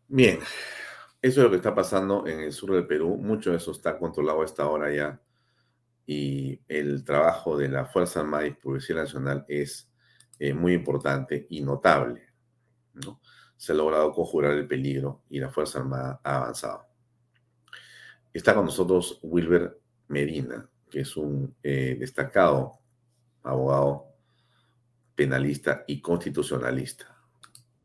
[0.09, 0.39] Bien,
[1.25, 3.17] eso es lo que está pasando en el sur del Perú.
[3.17, 5.23] Mucho de eso está controlado a esta hora ya.
[6.05, 9.91] Y el trabajo de la Fuerza Armada y Policía Nacional es
[10.39, 12.29] eh, muy importante y notable.
[12.93, 13.23] ¿no?
[13.57, 16.89] Se ha logrado conjurar el peligro y la Fuerza Armada ha avanzado.
[18.31, 22.81] Está con nosotros Wilber Medina, que es un eh, destacado
[23.43, 24.09] abogado
[25.15, 27.17] penalista y constitucionalista.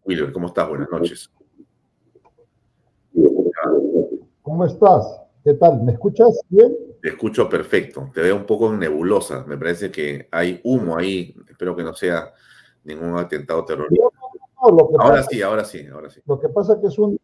[0.04, 0.68] Wilber, ¿cómo estás?
[0.68, 1.32] Buenas noches.
[4.50, 5.22] ¿Cómo estás?
[5.44, 5.84] ¿Qué tal?
[5.84, 6.76] ¿Me escuchas bien?
[7.04, 8.10] Te escucho perfecto.
[8.12, 9.44] Te veo un poco nebulosa.
[9.46, 11.36] Me parece que hay humo ahí.
[11.48, 12.34] Espero que no sea
[12.84, 14.06] ningún atentado terrorista.
[14.98, 16.20] ahora sí, ahora sí, ahora sí.
[16.26, 17.20] Lo que pasa que es un.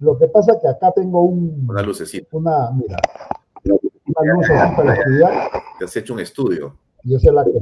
[0.00, 1.66] Lo que pasa que acá tengo un.
[1.68, 2.26] Una lucecita.
[2.32, 2.96] Una, mira.
[3.62, 5.50] Una luz para estudiar.
[5.78, 6.76] Te has hecho un estudio.
[7.04, 7.60] Y esa es la que.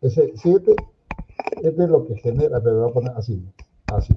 [0.00, 0.74] Ese, siete,
[1.60, 3.44] este es lo que genera, pero voy a poner así.
[3.92, 4.14] Así.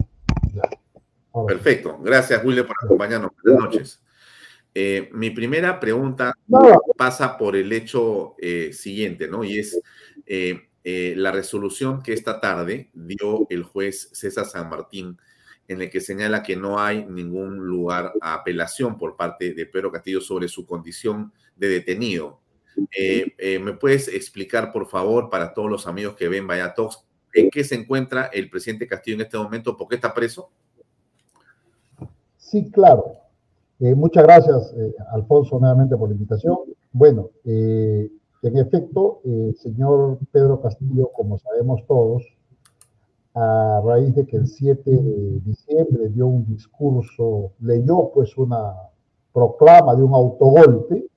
[1.35, 1.45] Ya.
[1.47, 1.99] Perfecto.
[2.01, 3.31] Gracias, Julio, por acompañarnos.
[3.43, 4.01] Buenas noches.
[4.77, 6.33] Eh, mi primera pregunta
[6.97, 9.43] pasa por el hecho eh, siguiente, ¿no?
[9.45, 9.79] Y es
[10.25, 10.67] eh,
[11.15, 15.17] la resolución que esta tarde dio el juez César San Martín,
[15.67, 19.91] en el que señala que no hay ningún lugar a apelación por parte de Pedro
[19.91, 22.41] Castillo sobre su condición de detenido.
[22.75, 26.75] ¿Me puedes explicar, por favor, para todos los amigos que ven Vaya
[27.33, 29.75] en qué se encuentra el presidente Castillo en este momento?
[29.77, 30.51] ¿Por qué está preso?
[32.45, 33.15] Sí, claro.
[33.79, 36.57] Eh, muchas gracias, eh, Alfonso, nuevamente por la invitación.
[36.91, 38.07] Bueno, eh,
[38.43, 42.23] en efecto, el señor Pedro Castillo, como sabemos todos,
[43.33, 48.75] a raíz de que el 7 de diciembre dio un discurso, leyó pues una
[49.33, 51.07] proclama de un autogolpe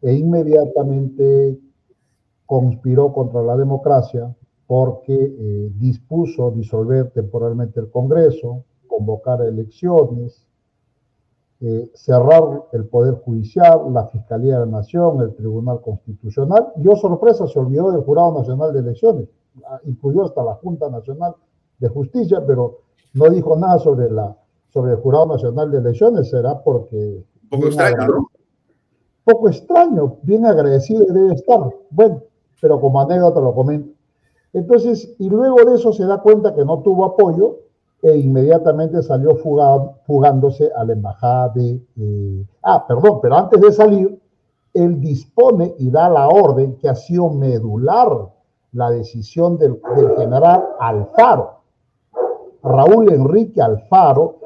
[0.00, 1.58] e inmediatamente
[2.46, 4.34] conspiró contra la democracia
[4.66, 10.44] porque dispuso disolver temporalmente el Congreso, convocar elecciones,
[11.60, 16.72] eh, cerrar el Poder Judicial, la Fiscalía de la Nación, el Tribunal Constitucional.
[16.76, 19.28] Yo, sorpresa, se olvidó del Jurado Nacional de Elecciones,
[19.66, 21.34] ah, incluyó hasta la Junta Nacional
[21.78, 22.80] de Justicia, pero
[23.14, 24.36] no dijo nada sobre, la,
[24.70, 27.24] sobre el Jurado Nacional de Elecciones, será porque...
[27.48, 28.30] Poco extraño, ¿no?
[29.24, 31.60] Poco extraño, bien agradecido debe estar.
[31.90, 32.22] Bueno,
[32.60, 33.90] pero como anécdota lo comento.
[34.52, 37.58] Entonces, y luego de eso se da cuenta que no tuvo apoyo
[38.02, 41.80] e inmediatamente salió fugándose a la embajada de...
[41.96, 44.20] Eh, ah, perdón, pero antes de salir,
[44.72, 48.08] él dispone y da la orden que ha sido medular
[48.72, 49.80] la decisión del,
[50.16, 51.60] general Alfaro,
[52.62, 54.36] Raúl Enrique Alfaro.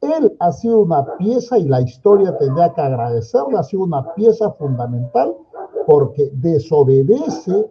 [0.00, 4.50] Él ha sido una pieza y la historia tendría que agradecerle, ha sido una pieza
[4.52, 5.34] fundamental
[5.86, 7.70] porque desobedece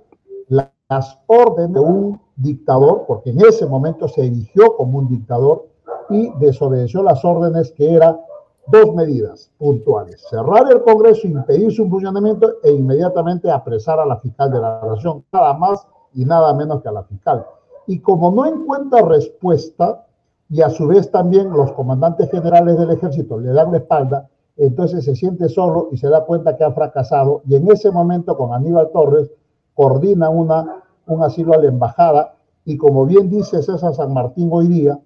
[0.92, 5.70] las órdenes de un dictador, porque en ese momento se erigió como un dictador
[6.10, 8.20] y desobedeció las órdenes que eran
[8.68, 14.52] dos medidas puntuales, cerrar el Congreso, impedir su funcionamiento e inmediatamente apresar a la fiscal
[14.52, 17.46] de la nación, nada más y nada menos que a la fiscal.
[17.88, 20.06] Y como no encuentra respuesta,
[20.50, 25.06] y a su vez también los comandantes generales del ejército le dan la espalda, entonces
[25.06, 27.42] se siente solo y se da cuenta que ha fracasado.
[27.48, 29.32] Y en ese momento con Aníbal Torres
[29.74, 34.68] coordina una, un asilo a la embajada y como bien dice César San Martín hoy
[34.68, 35.00] día,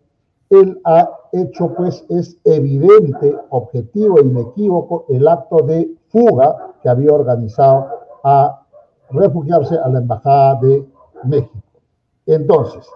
[0.50, 7.14] él ha hecho pues es evidente, objetivo e inequívoco el acto de fuga que había
[7.14, 7.88] organizado
[8.24, 8.62] a
[9.10, 10.88] refugiarse a la embajada de
[11.24, 11.64] México.
[12.26, 12.88] Entonces,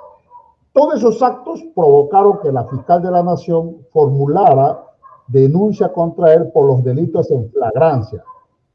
[0.74, 4.84] todos esos actos provocaron que la fiscal de la nación formulara
[5.28, 8.24] denuncia contra él por los delitos en flagrancia,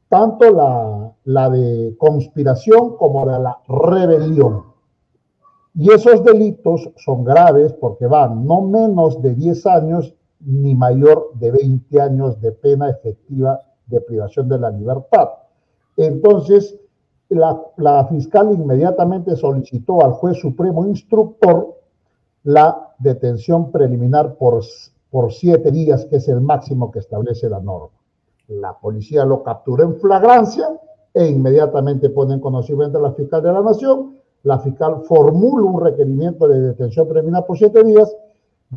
[0.09, 4.63] tanto la, la de conspiración como de la rebelión.
[5.73, 11.51] Y esos delitos son graves porque van no menos de 10 años ni mayor de
[11.51, 15.29] 20 años de pena efectiva de privación de la libertad.
[15.97, 16.77] Entonces,
[17.29, 21.75] la, la, fiscal inmediatamente solicitó al juez supremo instructor
[22.43, 24.63] la detención preliminar por,
[25.09, 27.89] por siete días, que es el máximo que establece la norma.
[28.47, 30.79] La policía lo captura en flagrancia
[31.13, 34.17] e inmediatamente pone en conocimiento a la fiscal de la Nación.
[34.43, 38.15] La fiscal formula un requerimiento de detención preliminar por siete días,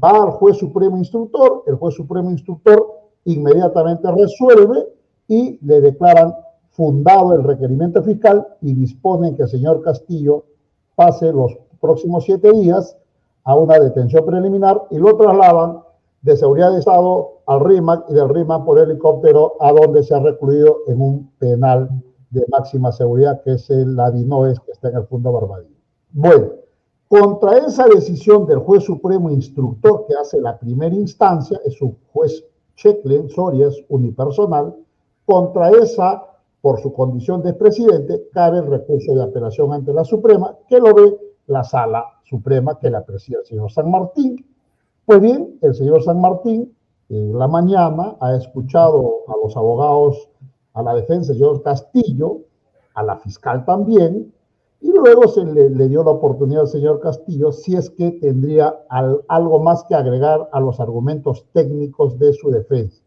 [0.02, 2.86] va al juez supremo instructor, el juez supremo instructor
[3.24, 4.86] inmediatamente resuelve
[5.26, 6.34] y le declaran
[6.70, 10.44] fundado el requerimiento fiscal y disponen que el señor Castillo
[10.94, 12.96] pase los próximos siete días
[13.44, 15.80] a una detención preliminar y lo trasladan
[16.22, 20.20] de seguridad de Estado al RIMAC y del RIMAC por helicóptero a donde se ha
[20.20, 21.88] recluido en un penal
[22.30, 25.76] de máxima seguridad que es el Adinoes que está en el Fondo Barbadillo.
[26.12, 26.48] Bueno,
[27.08, 32.44] contra esa decisión del juez supremo instructor que hace la primera instancia, es un juez
[32.76, 34.74] Checlen Sorias unipersonal,
[35.24, 36.22] contra esa,
[36.60, 40.94] por su condición de presidente, cabe el recurso de apelación ante la Suprema, que lo
[40.94, 44.44] ve la Sala Suprema que la preside el señor San Martín.
[45.08, 46.76] Pues bien, el señor San Martín
[47.08, 50.28] en la mañana ha escuchado a los abogados,
[50.74, 52.40] a la defensa, señor Castillo,
[52.92, 54.30] a la fiscal también,
[54.82, 58.84] y luego se le, dio la oportunidad al señor Castillo si es que tendría
[59.28, 63.02] algo más que agregar a los argumentos técnicos de su defensa.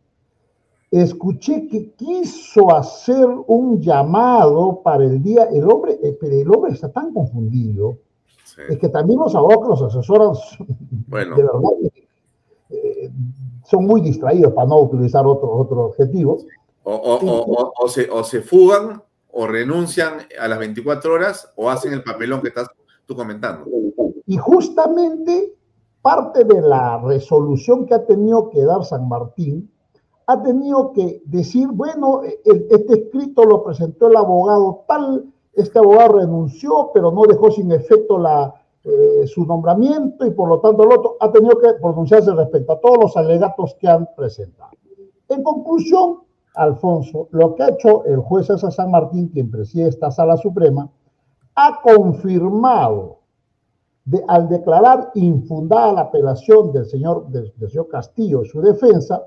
[0.89, 6.71] Escuché que quiso hacer un llamado para el día, el hombre, eh, pero el hombre
[6.71, 7.99] está tan confundido,
[8.69, 10.33] es que también los abogados que los asesoran,
[11.07, 11.35] bueno.
[11.35, 11.91] de verdad,
[12.69, 13.11] eh,
[13.65, 16.37] son muy distraídos para no utilizar otro, otro objetivo.
[16.83, 22.41] O, se, o se fugan o renuncian a las 24 horas o hacen el papelón
[22.41, 22.67] que estás
[23.05, 23.65] tú comentando.
[24.25, 25.55] Y justamente
[26.01, 29.71] parte de la resolución que ha tenido que dar San Martín
[30.27, 36.91] ha tenido que decir, bueno, este escrito lo presentó el abogado tal, este abogado renunció,
[36.93, 38.19] pero no dejó sin efecto
[38.83, 42.79] eh, su nombramiento y por lo tanto el otro ha tenido que pronunciarse respecto a
[42.79, 44.71] todos los alegatos que han presentado.
[45.27, 46.19] En conclusión,
[46.55, 50.89] Alfonso, lo que ha hecho el juez César San Martín, quien preside esta sala suprema,
[51.55, 53.19] ha confirmado,
[54.27, 59.23] al declarar infundada la apelación del señor, del, señor Castillo y su defensa,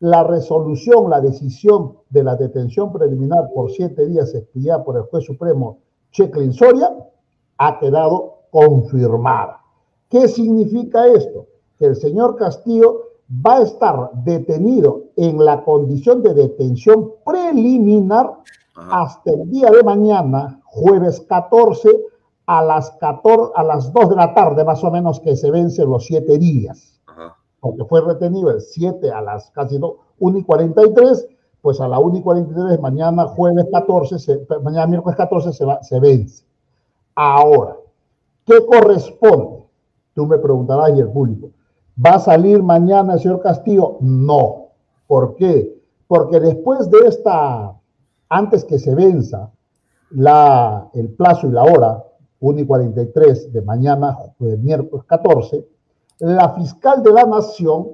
[0.00, 5.24] la resolución, la decisión de la detención preliminar por siete días expedida por el juez
[5.24, 5.78] supremo
[6.12, 6.94] Checlin Soria
[7.58, 9.60] ha quedado confirmada.
[10.08, 11.46] ¿Qué significa esto?
[11.76, 13.08] Que el señor Castillo
[13.44, 18.38] va a estar detenido en la condición de detención preliminar
[18.74, 21.90] hasta el día de mañana, jueves 14,
[22.46, 25.90] a las, 14, a las 2 de la tarde, más o menos, que se vencen
[25.90, 26.97] los 7 días.
[27.60, 29.80] Porque fue retenido el 7 a las casi
[30.18, 31.28] 1 y 43,
[31.60, 35.98] pues a la 1 y 43, mañana jueves 14, mañana miércoles 14 se, va, se
[35.98, 36.44] vence.
[37.14, 37.76] Ahora,
[38.44, 39.64] ¿qué corresponde?
[40.14, 41.50] Tú me preguntarás y el público.
[42.04, 43.96] ¿Va a salir mañana el señor Castillo?
[44.00, 44.68] No.
[45.06, 45.76] ¿Por qué?
[46.06, 47.74] Porque después de esta,
[48.28, 49.50] antes que se venza
[50.10, 52.04] la, el plazo y la hora,
[52.40, 55.66] 1 y 43 de mañana, miércoles 14,
[56.20, 57.88] la fiscal de la Nación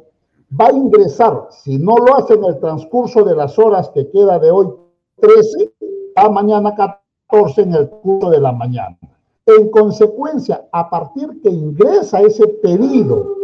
[0.59, 4.39] va a ingresar, si no lo hace en el transcurso de las horas que queda
[4.39, 4.69] de hoy,
[5.21, 5.73] 13,
[6.17, 8.97] a mañana 14 en el curso de la mañana.
[9.47, 13.35] En consecuencia, a partir que ingresa ese pedido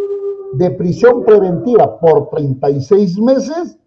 [0.55, 3.79] de prisión preventiva por 36 meses,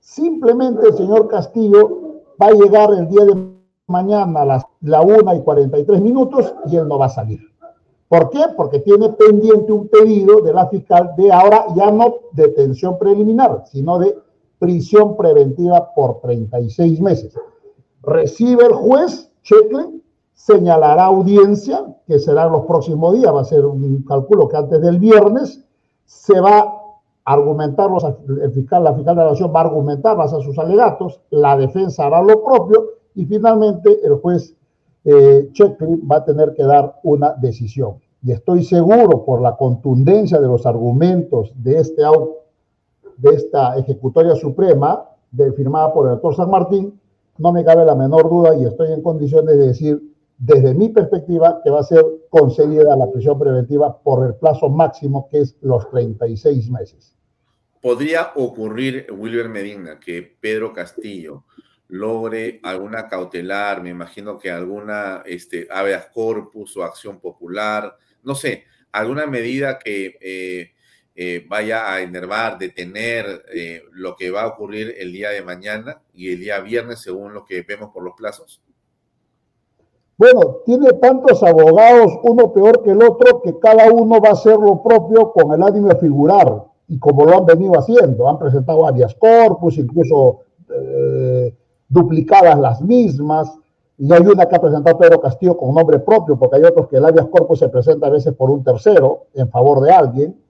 [0.00, 3.50] simplemente el señor Castillo va a llegar el día de
[3.86, 7.49] mañana a las la 1 y 43 minutos y él no va a salir.
[8.10, 8.40] ¿Por qué?
[8.56, 14.00] Porque tiene pendiente un pedido de la fiscal de ahora ya no detención preliminar, sino
[14.00, 14.18] de
[14.58, 17.32] prisión preventiva por 36 meses.
[18.02, 20.02] Recibe el juez, cheque,
[20.34, 24.82] señalará audiencia, que será en los próximos días, va a ser un cálculo que antes
[24.82, 25.62] del viernes,
[26.04, 27.90] se va a argumentar,
[28.52, 32.20] fiscal, la fiscal de la nación va a argumentar a sus alegatos, la defensa hará
[32.20, 34.56] lo propio y finalmente el juez
[35.04, 35.50] eh,
[36.10, 37.96] va a tener que dar una decisión.
[38.22, 42.02] Y estoy seguro por la contundencia de los argumentos de, este,
[43.16, 45.06] de esta ejecutoria suprema
[45.56, 47.00] firmada por el doctor San Martín,
[47.38, 50.02] no me cabe la menor duda y estoy en condiciones de decir
[50.36, 55.28] desde mi perspectiva, que va a ser concedida la prisión preventiva por el plazo máximo,
[55.30, 57.14] que es los 36 meses.
[57.82, 61.44] ¿Podría ocurrir, Wilber Medina, que Pedro Castillo
[61.90, 68.64] logre alguna cautelar, me imagino que alguna este, habeas corpus o acción popular, no sé,
[68.92, 70.70] alguna medida que eh,
[71.14, 76.00] eh, vaya a enervar, detener eh, lo que va a ocurrir el día de mañana
[76.14, 78.62] y el día viernes, según lo que vemos por los plazos?
[80.16, 84.56] Bueno, tiene tantos abogados, uno peor que el otro, que cada uno va a hacer
[84.56, 88.82] lo propio con el ánimo de figurar, y como lo han venido haciendo, han presentado
[88.82, 91.09] varias corpus, incluso eh,
[91.90, 93.52] duplicadas las mismas,
[93.98, 96.96] y hay una que ha presentado Pedro Castillo con nombre propio, porque hay otros que
[96.96, 100.40] el habeas corpus se presenta a veces por un tercero en favor de alguien,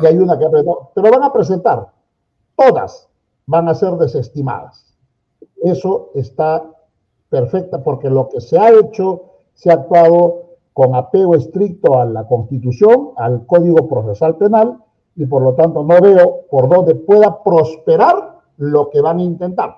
[0.00, 1.88] y hay una que ha presentado, pero van a presentar,
[2.54, 3.08] todas
[3.46, 4.94] van a ser desestimadas.
[5.62, 6.70] Eso está
[7.28, 9.22] perfecta, porque lo que se ha hecho,
[9.54, 14.78] se ha actuado con apego estricto a la Constitución, al Código Procesal Penal,
[15.16, 19.76] y por lo tanto no veo por dónde pueda prosperar lo que van a intentar.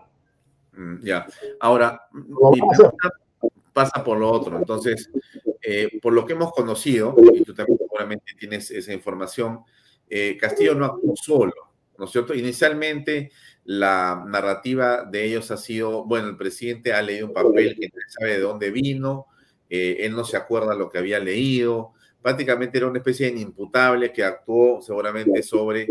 [0.73, 1.27] Mm, ya,
[1.61, 2.09] ahora,
[3.73, 4.59] pasa por lo otro.
[4.59, 5.11] Entonces,
[5.63, 9.61] eh, por lo que hemos conocido, y tú también seguramente tienes esa información,
[10.09, 11.55] eh, Castillo no actuó solo,
[11.99, 12.35] ¿no es cierto?
[12.35, 13.31] Inicialmente
[13.65, 18.01] la narrativa de ellos ha sido, bueno, el presidente ha leído un papel que no
[18.09, 19.27] sabe de dónde vino,
[19.71, 24.13] eh, él no se acuerda lo que había leído, prácticamente era una especie de inimputable
[24.13, 25.87] que actuó seguramente sobre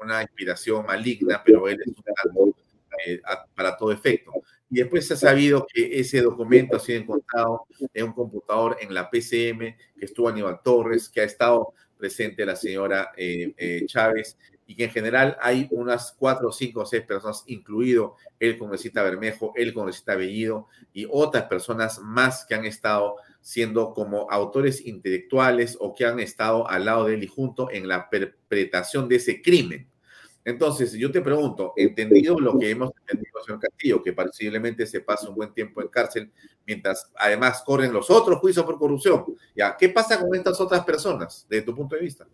[0.00, 1.94] una inspiración maligna, pero él es un
[3.54, 4.32] para todo efecto.
[4.68, 8.92] Y después se ha sabido que ese documento ha sido encontrado en un computador en
[8.92, 14.36] la PCM, que estuvo Aníbal Torres, que ha estado presente la señora eh, eh, Chávez,
[14.66, 19.52] y que en general hay unas cuatro, cinco o seis personas, incluido el congresista Bermejo,
[19.54, 25.94] el congresista Bellido y otras personas más que han estado siendo como autores intelectuales o
[25.94, 29.88] que han estado al lado de él y junto en la perpetración de ese crimen.
[30.46, 35.28] Entonces, yo te pregunto, entendido lo que hemos entendido, señor Castillo, que posiblemente se pasa
[35.28, 36.30] un buen tiempo en cárcel,
[36.64, 39.24] mientras además corren los otros juicios por corrupción,
[39.56, 39.76] ¿ya?
[39.76, 42.28] ¿Qué pasa con estas otras personas, desde tu punto de vista?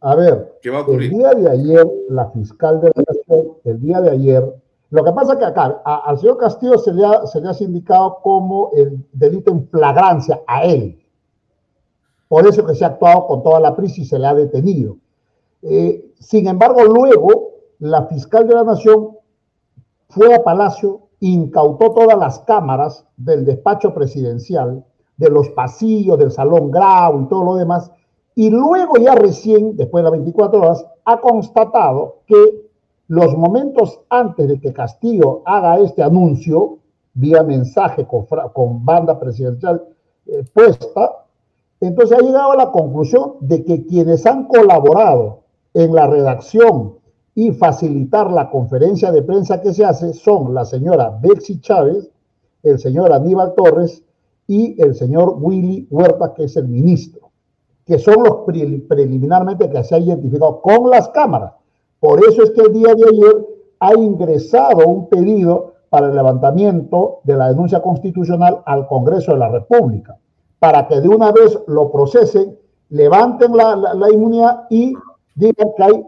[0.00, 1.10] A ver, ¿Qué va a ocurrir?
[1.10, 4.44] el día de ayer, la fiscal de la Nación, el día de ayer,
[4.90, 7.56] lo que pasa es que acá al señor Castillo se le, ha, se le ha
[7.58, 10.99] indicado como el delito en flagrancia a él.
[12.30, 14.98] Por eso que se ha actuado con toda la prisa y se le ha detenido.
[15.62, 19.16] Eh, sin embargo, luego la fiscal de la Nación
[20.10, 24.84] fue a Palacio, incautó todas las cámaras del despacho presidencial,
[25.16, 27.90] de los pasillos, del salón Grau y todo lo demás,
[28.36, 32.70] y luego ya recién, después de las 24 horas, ha constatado que
[33.08, 36.78] los momentos antes de que Castillo haga este anuncio,
[37.12, 39.82] vía mensaje con, banda presidencial
[40.26, 41.24] eh, puesta,
[41.80, 45.40] entonces ha llegado a la conclusión de que quienes han colaborado
[45.72, 46.96] en la redacción
[47.34, 52.10] y facilitar la conferencia de prensa que se hace son la señora Betsy Chávez,
[52.62, 54.02] el señor Aníbal Torres
[54.46, 57.30] y el señor Willy Huerta, que es el ministro,
[57.86, 58.38] que son los
[58.86, 61.54] preliminarmente que se ha identificado con las cámaras.
[61.98, 63.46] Por eso es que el día de ayer
[63.78, 69.48] ha ingresado un pedido para el levantamiento de la denuncia constitucional al Congreso de la
[69.48, 70.18] República
[70.60, 72.56] para que de una vez lo procesen,
[72.90, 74.94] levanten la, inmunidad y
[75.34, 76.06] digan que hay,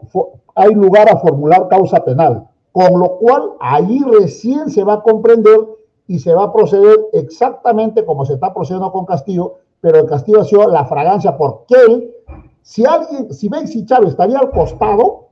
[0.55, 2.47] hay lugar a formular causa penal.
[2.71, 5.59] Con lo cual, ahí recién se va a comprender
[6.07, 10.41] y se va a proceder exactamente como se está procediendo con Castillo, pero el Castillo
[10.41, 12.13] ha sido la fragancia porque él,
[12.61, 15.29] si alguien, si Bexy Chávez estaría al costado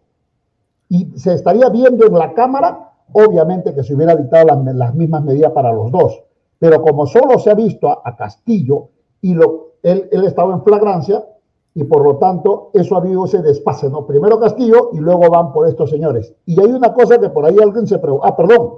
[0.89, 5.52] y se estaría viendo en la cámara, obviamente que se hubiera dictado las, mismas medidas
[5.52, 6.23] para los dos.
[6.60, 8.89] Pero como solo se ha visto a Castillo
[9.22, 11.26] y lo, él, él estaba en flagrancia
[11.73, 14.06] y por lo tanto eso ha habido ese despase, ¿no?
[14.06, 16.34] Primero Castillo y luego van por estos señores.
[16.45, 18.73] Y hay una cosa que por ahí alguien se pregunta, ah, perdón,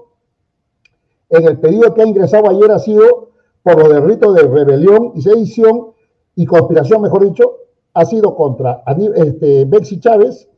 [1.29, 3.29] en el pedido que ha ingresado ayer ha sido
[3.63, 5.93] por lo del rito de rebelión y sedición
[6.35, 7.57] y conspiración, mejor dicho,
[7.93, 8.83] ha sido contra
[9.15, 9.67] este,
[9.99, 10.49] Chávez,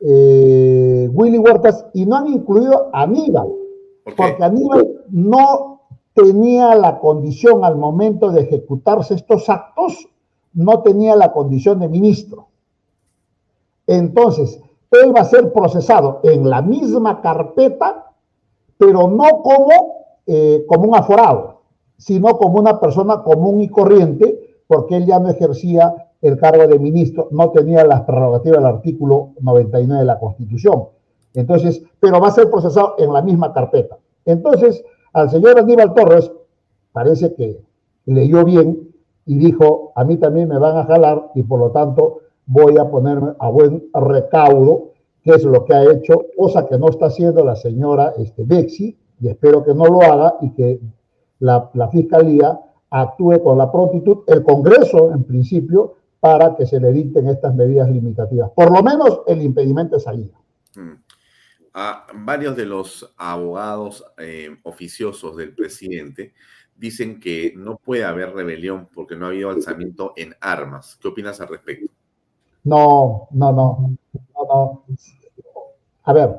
[0.00, 3.48] eh, Willy Huertas y no han incluido a Aníbal,
[4.16, 5.75] porque Aníbal no
[6.16, 10.08] tenía la condición al momento de ejecutarse estos actos,
[10.54, 12.48] no tenía la condición de ministro.
[13.86, 14.58] Entonces,
[14.90, 18.12] él va a ser procesado en la misma carpeta,
[18.78, 21.60] pero no como, eh, como un aforado,
[21.98, 26.78] sino como una persona común y corriente, porque él ya no ejercía el cargo de
[26.78, 30.86] ministro, no tenía las prerrogativas del artículo 99 de la Constitución.
[31.34, 33.98] Entonces, pero va a ser procesado en la misma carpeta.
[34.24, 34.82] Entonces,
[35.16, 36.30] al señor Aníbal Torres
[36.92, 37.58] parece que
[38.04, 38.90] leyó bien
[39.24, 42.90] y dijo, a mí también me van a jalar y por lo tanto voy a
[42.90, 44.90] ponerme a buen recaudo,
[45.22, 48.94] que es lo que ha hecho, cosa que no está haciendo la señora este, Bexi,
[49.18, 50.80] y espero que no lo haga y que
[51.38, 52.60] la, Fiscalía
[52.90, 57.90] actúe con la prontitud, el Congreso en principio, para que se le dicten estas medidas
[57.90, 58.50] limitativas.
[58.50, 60.36] Por lo menos el impedimento de salida.
[60.76, 61.05] Mm
[62.14, 66.32] varios de los abogados eh, oficiosos del presidente
[66.74, 70.98] dicen que no puede haber rebelión porque no ha habido alzamiento en armas.
[71.00, 71.92] ¿Qué opinas al respecto?
[72.64, 73.96] No, no, no,
[74.34, 74.84] no,
[76.04, 76.36] A ver,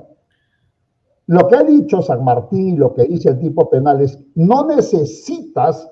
[1.27, 4.65] lo que ha dicho San Martín y lo que dice el tipo penal es, no
[4.65, 5.87] necesitas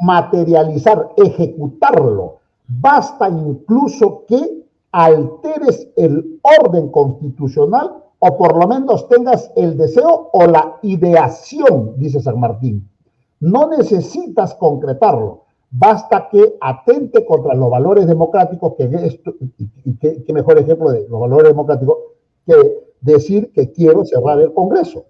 [0.00, 2.40] materializar, ejecutarlo.
[2.66, 10.46] Basta incluso que alteres el orden constitucional o por lo menos tengas el deseo o
[10.46, 12.88] la ideación, dice San Martín.
[13.40, 15.42] No necesitas concretarlo.
[15.70, 18.84] Basta que atente contra los valores democráticos, que
[19.84, 21.96] y, qué mejor ejemplo de los valores democráticos
[22.46, 22.54] que
[23.02, 25.04] decir que quiero cerrar el Congreso.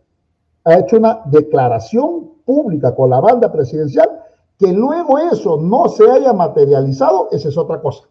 [0.65, 4.11] Ha hecho una declaración pública con la banda presidencial,
[4.59, 8.09] que luego eso no se haya materializado, esa es otra cosa.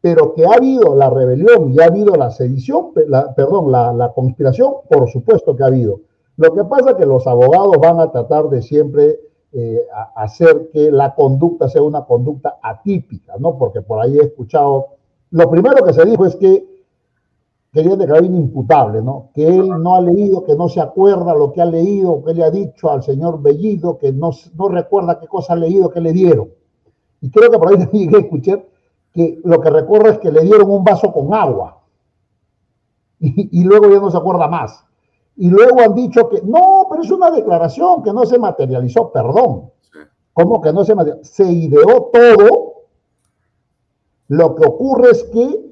[0.00, 5.08] Pero que ha habido la rebelión y ha habido la sedición, perdón, la, conspiración, por
[5.10, 6.00] supuesto que ha habido.
[6.36, 9.20] Lo que pasa es que los abogados van a tratar de siempre
[9.52, 9.82] eh,
[10.16, 13.58] hacer que la conducta sea una conducta atípica, ¿no?
[13.58, 14.86] Porque por ahí he escuchado,
[15.32, 16.66] lo primero que se dijo es que
[17.72, 19.30] quería declarar inimputable, ¿no?
[19.34, 22.42] Que él no ha leído, que no se acuerda lo que ha leído, que le
[22.42, 26.12] ha dicho al señor Bellido, que no, no recuerda qué cosa ha leído, que le
[26.12, 26.48] dieron.
[27.20, 28.64] Y creo que por ahí a escuchar
[29.12, 31.78] que lo que recuerda es que le dieron un vaso con agua.
[33.20, 34.82] Y, luego ya no se acuerda más.
[35.36, 39.70] Y luego han dicho que no, pero es una declaración que no se materializó, perdón.
[40.32, 41.24] ¿Cómo que no se materializó?
[41.24, 42.72] Se ideó todo.
[44.28, 45.70] Lo que ocurre es que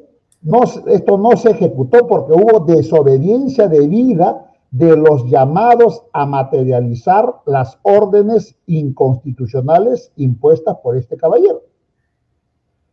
[0.87, 8.57] esto no se ejecutó porque hubo desobediencia debida de los llamados a materializar las órdenes
[8.67, 11.63] inconstitucionales impuestas por este caballero.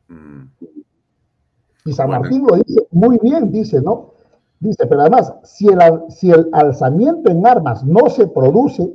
[0.07, 0.43] Mm.
[1.85, 4.11] Y San Martín lo dice muy bien, dice, ¿no?
[4.59, 5.79] Dice, pero además, si el,
[6.09, 8.91] si el alzamiento en armas no se produce,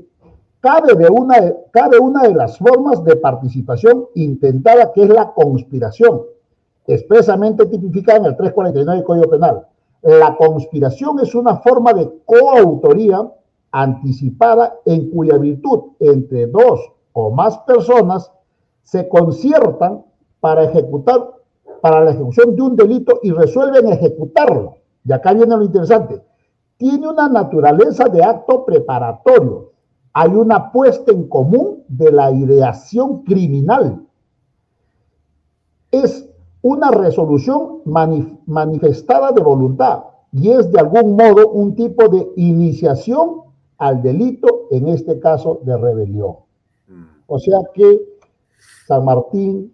[0.61, 1.37] cabe, de una,
[1.71, 6.23] cabe una de las formas de participación intentada, que es la conspiración
[6.87, 9.67] expresamente tipificada en el 349 del Código Penal.
[10.03, 13.31] La conspiración es una forma de coautoría
[13.71, 16.81] anticipada en cuya virtud entre dos
[17.13, 18.33] o más personas
[18.83, 20.05] se conciertan
[20.41, 21.31] para ejecutar,
[21.81, 24.77] para la ejecución de un delito y resuelven ejecutarlo.
[25.05, 26.23] Y acá viene lo interesante.
[26.77, 29.73] Tiene una naturaleza de acto preparatorio.
[30.13, 34.07] Hay una puesta en común de la ideación criminal.
[35.91, 36.29] Es
[36.63, 43.43] una resolución manifestada de voluntad y es de algún modo un tipo de iniciación
[43.79, 46.37] al delito, en este caso de rebelión.
[47.27, 48.01] O sea que
[48.87, 49.73] San Martín,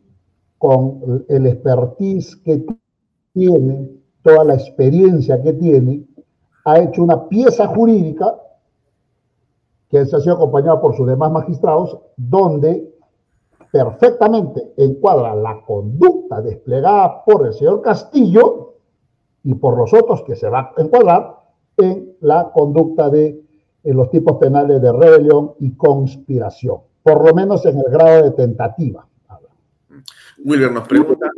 [0.58, 2.64] con el expertise que
[3.32, 3.90] tiene,
[4.22, 6.04] toda la experiencia que tiene,
[6.64, 8.36] ha hecho una pieza jurídica
[9.88, 12.92] que se ha sido acompañada por sus demás magistrados, donde
[13.70, 18.74] perfectamente encuadra la conducta desplegada por el señor Castillo
[19.44, 21.36] y por los otros que se va a encuadrar
[21.76, 23.42] en la conducta de
[23.84, 29.06] los tipos penales de rebelión y conspiración, por lo menos en el grado de tentativa.
[30.38, 31.30] Wilber nos pregunta,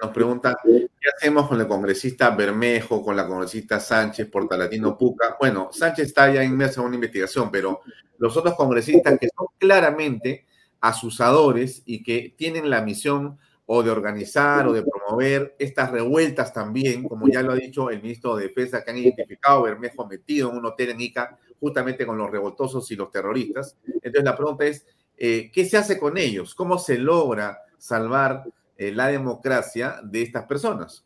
[0.00, 5.36] nos pregunta, ¿qué hacemos con el congresista Bermejo, con la congresista Sánchez, Portalatino Puca?
[5.38, 7.80] Bueno, Sánchez está ya inmerso en una investigación, pero
[8.18, 10.46] los otros congresistas que son claramente
[10.80, 17.08] asusadores y que tienen la misión o de organizar o de promover estas revueltas también,
[17.08, 20.58] como ya lo ha dicho el ministro de Defensa, que han identificado Bermejo metido en
[20.58, 23.78] un hotel en Ica, justamente con los revoltosos y los terroristas.
[23.86, 24.84] Entonces la pregunta es,
[25.16, 26.54] eh, ¿qué se hace con ellos?
[26.54, 28.44] ¿Cómo se logra salvar
[28.76, 31.04] eh, la democracia de estas personas?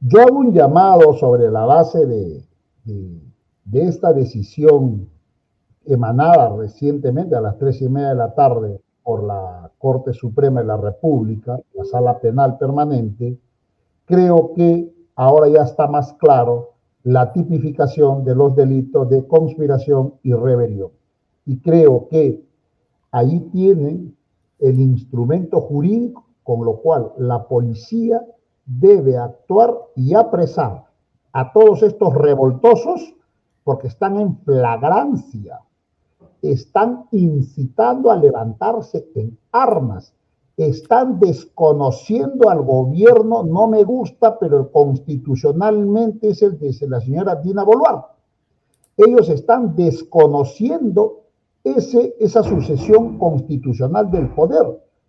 [0.00, 2.42] Yo hago un llamado sobre la base de,
[2.84, 5.08] de esta decisión
[5.84, 10.66] emanada recientemente a las tres y media de la tarde por la Corte Suprema de
[10.66, 13.38] la República, la Sala Penal Permanente,
[14.04, 20.32] creo que ahora ya está más claro la tipificación de los delitos de conspiración y
[20.32, 20.90] rebelión.
[21.46, 22.42] Y creo que
[23.12, 24.16] ahí tienen
[24.58, 28.20] el instrumento jurídico con lo cual la policía
[28.66, 30.84] debe actuar y apresar
[31.32, 33.14] a todos estos revoltosos
[33.64, 35.60] porque están en flagrancia.
[36.42, 40.14] Están incitando a levantarse en armas,
[40.56, 47.62] están desconociendo al gobierno, no me gusta, pero constitucionalmente es el de la señora Dina
[47.62, 48.14] Boluarte.
[48.96, 51.19] Ellos están desconociendo
[51.64, 54.66] ese, esa sucesión constitucional del poder.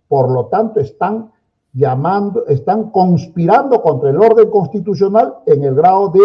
[0.08, 1.32] Por lo tanto, están
[1.74, 6.22] llamando, están conspirando contra el orden constitucional en el grado de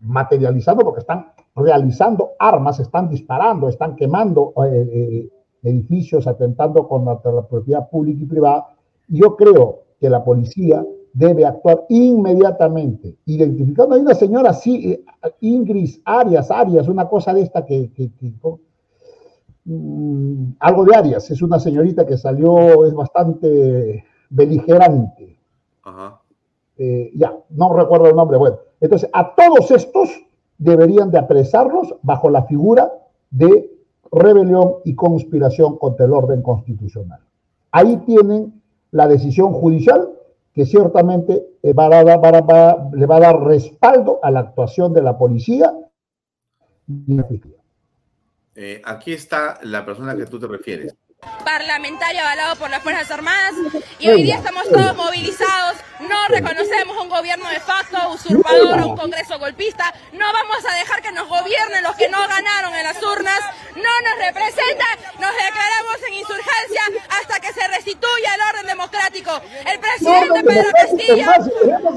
[0.00, 5.28] materializando, porque están realizando armas, están disparando, están quemando eh, eh,
[5.62, 8.68] edificios, atentando contra la propiedad pública y privada.
[9.08, 10.82] yo creo que la policía
[11.12, 13.94] debe actuar inmediatamente, identificando.
[13.94, 15.04] Hay una señora, sí, eh,
[15.40, 17.90] Ingrid Arias, Arias, una cosa de esta que,
[19.64, 25.38] mm, algo de Arias, es una señorita que salió, es bastante beligerante.
[27.14, 28.38] ya, no recuerdo el nombre.
[28.38, 30.08] Bueno, entonces a todos estos
[30.58, 32.90] deberían de apresarlos bajo la figura
[33.30, 33.70] de
[34.12, 37.20] rebelión y conspiración contra el orden constitucional.
[37.70, 40.10] Ahí tienen la decisión judicial
[40.52, 45.72] que ciertamente le va a dar respaldo a la actuación de la policía
[47.06, 47.24] y la
[48.54, 50.94] eh, aquí está la persona a que tú te refieres.
[51.44, 53.52] Parlamentario avalado por las Fuerzas Armadas.
[53.98, 59.38] Y hoy día estamos todos movilizados, no reconocemos un gobierno de facto, usurpador, un congreso
[59.38, 63.40] golpista, no vamos a dejar que nos gobiernen los que no ganaron en las urnas,
[63.76, 66.82] no nos representan, nos declaramos en insurgencia
[67.20, 68.66] hasta que se restituya el orden
[69.10, 69.40] democrático.
[69.66, 71.26] El presidente Pedro Castillo,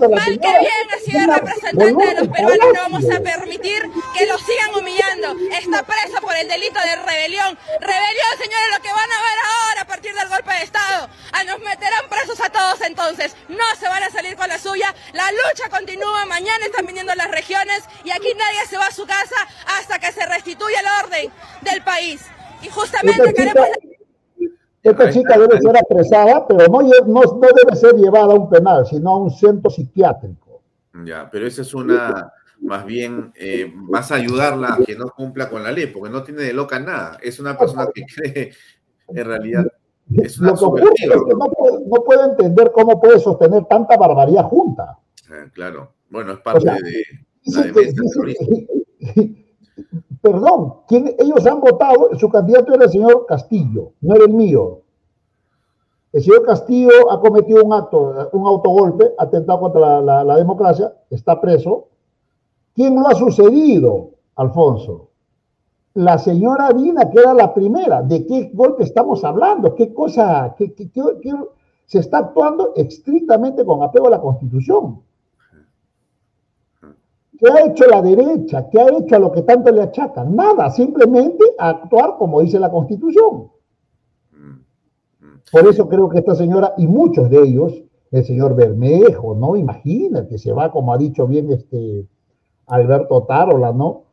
[0.09, 3.81] mal que bien ha sido representante de los peruanos, no vamos a permitir
[4.17, 5.35] que lo sigan humillando.
[5.51, 7.57] Está preso por el delito de rebelión.
[7.79, 11.09] Rebelión, señores, lo que van a ver ahora a partir del golpe de Estado.
[11.31, 13.35] A nos meterán presos a todos entonces.
[13.47, 14.93] No se van a salir con la suya.
[15.13, 16.25] La lucha continúa.
[16.25, 19.35] Mañana están viniendo las regiones y aquí nadie se va a su casa
[19.77, 21.31] hasta que se restituya el orden
[21.61, 22.21] del país.
[22.61, 23.67] Y justamente queremos...
[24.83, 28.85] Esta chica debe ser apresada, pero no, no, no debe ser llevada a un penal,
[28.85, 30.61] sino a un centro psiquiátrico.
[31.05, 32.31] Ya, pero esa es una
[32.61, 36.23] más bien eh, vas a ayudarla a que no cumpla con la ley, porque no
[36.23, 37.17] tiene de loca nada.
[37.21, 38.51] Es una persona que cree
[39.07, 39.65] en realidad
[40.11, 44.99] es una Lo que es que no, puede, entender cómo puede sostener tanta barbaridad junta.
[45.29, 47.03] Ah, claro, bueno, es parte de
[47.45, 47.61] la
[50.23, 54.79] Perdón, ellos han votado, su candidato era el señor Castillo, no era el mío.
[56.11, 61.89] El señor Castillo ha cometido un acto, un autogolpe, atentado contra la democracia, está preso.
[62.73, 65.09] ¿Quién lo ha sucedido, Alfonso?
[65.95, 69.75] la señora Dina, que era la primera, ¿de qué golpe estamos hablando?
[69.75, 70.55] ¿Qué cosa?
[70.57, 70.73] Qué,
[71.85, 75.01] se está actuando estrictamente con apego a la Constitución.
[77.43, 78.69] ¿Qué ha hecho la derecha?
[78.69, 80.33] ¿Qué ha hecho a lo que tanto le achacan?
[80.33, 83.49] Nada, simplemente actuar como dice la Constitución.
[85.51, 87.73] Por eso creo que esta señora y muchos de ellos,
[88.11, 89.57] el señor Bermejo, ¿no?
[89.57, 92.07] Imagina que se va, como ha dicho bien este
[92.67, 94.03] Alberto Tarola, ¿no?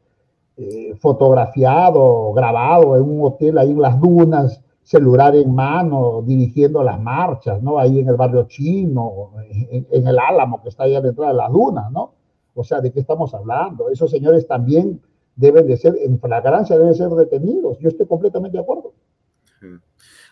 [0.56, 7.00] Eh, fotografiado, grabado en un hotel ahí en las dunas, celular en mano, dirigiendo las
[7.00, 7.78] marchas, ¿no?
[7.78, 9.30] Ahí en el barrio chino,
[9.70, 12.19] en, el Álamo, que está ahí a la entrada de las dunas, ¿no?
[12.54, 13.90] O sea, ¿de qué estamos hablando?
[13.90, 15.00] Esos señores también
[15.36, 17.78] deben de ser, en flagrancia deben ser detenidos.
[17.78, 18.92] Yo estoy completamente de acuerdo.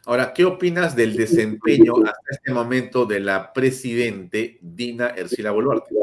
[0.07, 5.95] Ahora, ¿qué opinas del desempeño hasta este momento de la presidente Dina Ercila Boluarte?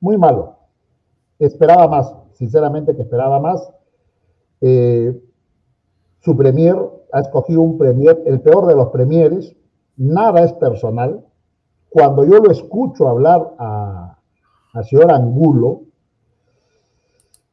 [0.00, 0.56] Muy malo.
[1.38, 3.68] Esperaba más sinceramente que esperaba más.
[4.60, 5.12] Eh,
[6.20, 6.76] su premier
[7.12, 9.56] ha escogido un premier, el peor de los premieres,
[9.96, 11.24] nada es personal.
[11.88, 14.17] Cuando yo lo escucho hablar a,
[14.84, 15.82] señor Angulo,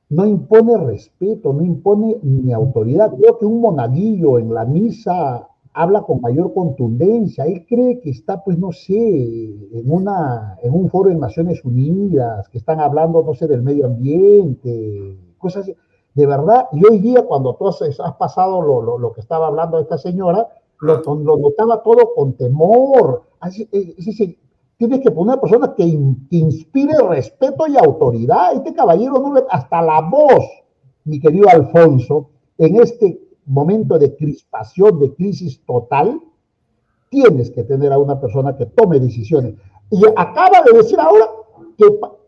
[0.10, 3.14] no impone respeto, no impone ni autoridad.
[3.16, 7.46] Creo que un monaguillo en la misa habla con mayor contundencia.
[7.46, 12.48] Él cree que está, pues, no sé, en, una, en un foro de Naciones Unidas,
[12.50, 15.76] que están hablando, no sé, del medio ambiente, cosas así.
[16.14, 17.82] De verdad, y hoy día, cuando tú has,
[18.18, 20.48] pasado lo, lo, que estaba hablando esta señora,
[20.80, 23.24] lo, lo notaba todo con temor.
[23.42, 23.96] Así, eh,
[24.78, 25.84] tienes que poner personas que,
[26.30, 28.54] que, inspire respeto y autoridad.
[28.54, 30.46] Este caballero no le, hasta la voz,
[31.06, 36.20] mi querido Alfonso, en este momento de crispación, de crisis total,
[37.10, 39.56] tienes que tener a una persona que tome decisiones.
[39.92, 41.28] Y acaba de decir ahora
[41.78, 41.86] que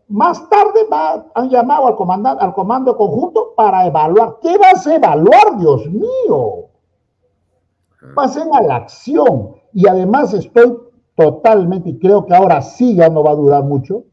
[0.08, 4.38] más tarde va, han llamado al, comandante, al comando conjunto para evaluar.
[4.40, 6.66] ¿Qué vas a evaluar, Dios mío?
[8.14, 9.56] Pasen a la acción.
[9.74, 10.78] Y además estoy
[11.18, 14.04] totalmente, y creo que ahora sí ya no va a durar mucho,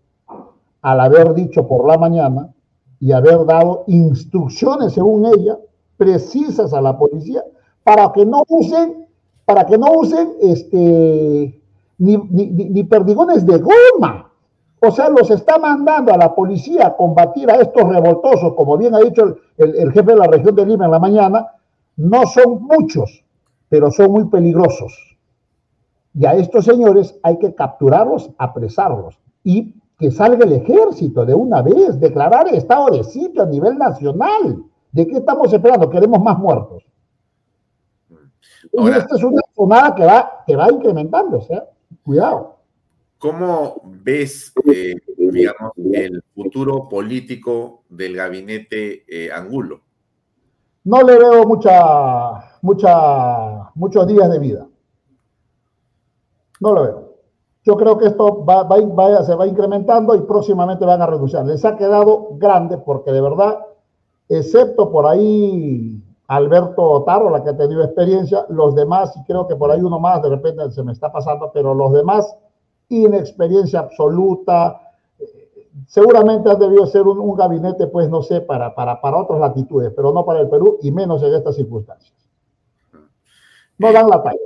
[0.82, 2.52] al haber dicho por la mañana
[2.99, 5.56] y haber dado instrucciones, según ella,
[5.98, 7.44] precisas a la policía
[7.84, 9.06] para que no usen,
[9.45, 11.61] para que no usen este,
[11.99, 14.32] ni, perdigones de goma.
[14.82, 18.95] O sea, los está mandando a la policía a combatir a estos revoltosos, como bien
[18.95, 21.52] ha dicho el, el, jefe de la región de Lima en la mañana,
[21.98, 23.23] no son muchos,
[23.69, 25.15] pero son muy peligrosos.
[26.18, 31.62] Y a estos señores hay que capturarlos, apresarlos y que salga el ejército de una
[31.62, 34.64] vez, declarar estado de sitio a nivel nacional.
[34.92, 35.90] ¿De qué estamos esperando?
[35.90, 36.84] Queremos más muertos.
[38.72, 41.54] y esta es una zona que va, que va incrementándose.
[41.54, 41.64] ¿eh?
[42.04, 42.56] Cuidado.
[43.18, 49.82] ¿Cómo ves, eh, digamos, el futuro político del gabinete eh, Angulo?
[50.86, 54.68] No le veo mucha, mucha, muchos días de vida.
[56.60, 57.15] No lo veo.
[57.64, 61.41] Yo creo que esto va, va, se va incrementando y próximamente van a reducir.
[61.41, 63.60] Les ha quedado grande porque de verdad
[64.30, 69.56] excepto por ahí Alberto Otaro, la que ha tenido experiencia, los demás, y creo que
[69.56, 72.36] por ahí uno más de repente se me está pasando, pero los demás,
[72.90, 74.82] inexperiencia absoluta,
[75.88, 80.11] seguramente ha debido ser un, gabinete, pues no sé, para, para, para otras latitudes, pero
[80.11, 82.14] no para el Perú y menos en estas circunstancias.
[83.77, 84.40] No dan la talla.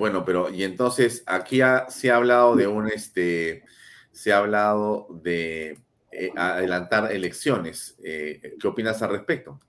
[0.00, 3.64] Bueno, pero y entonces aquí se ha hablado de un, este,
[4.10, 5.78] se ha hablado de
[6.10, 7.98] eh, adelantar elecciones.
[8.02, 9.60] Eh, ¿Qué opinas al respecto?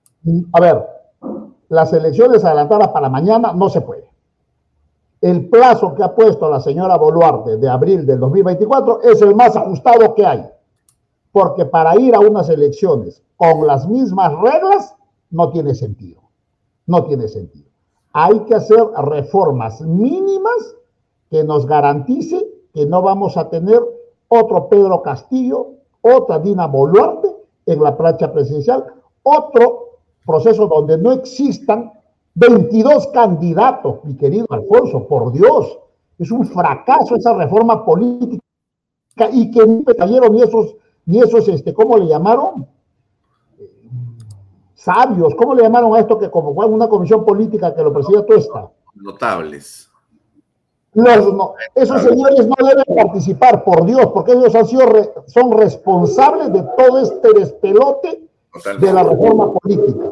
[0.54, 0.82] A ver,
[1.68, 4.10] las elecciones adelantadas para mañana no se puede.
[5.20, 9.54] El plazo que ha puesto la señora Boluarte de abril del 2024 es el más
[9.54, 10.50] ajustado que hay
[11.30, 14.94] porque para ir a unas elecciones con las mismas reglas
[15.28, 16.22] no tiene sentido.
[16.86, 17.71] No tiene sentido.
[18.12, 20.76] Hay que hacer reformas mínimas
[21.30, 23.80] que nos garantice que no vamos a tener
[24.28, 27.28] otro Pedro Castillo, otra Dina Boluarte
[27.66, 28.84] en la plancha presidencial,
[29.22, 31.92] otro proceso donde no existan
[32.34, 35.78] 22 candidatos, mi querido Alfonso, por Dios,
[36.18, 38.42] es un fracaso esa reforma política
[39.32, 40.76] y que ni cayeron ni esos
[41.06, 42.66] y esos, este, ¿cómo le llamaron?
[44.82, 48.26] Sabios, ¿cómo le llamaron a esto que como fue una comisión política que lo presidía
[48.26, 48.68] Tuesta?
[48.96, 49.88] Notables.
[51.76, 54.88] esos señores no deben participar, por Dios, porque ellos han sido
[55.28, 58.28] son responsables de todo este despelote
[58.80, 60.10] de la reforma política.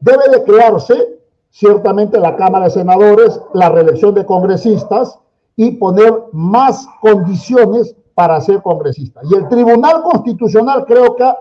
[0.00, 1.20] Debe de crearse
[1.50, 5.18] ciertamente la Cámara de Senadores, la reelección de congresistas
[5.54, 9.20] y poner más condiciones para ser congresista.
[9.30, 11.36] Y el Tribunal Constitucional creo que ha,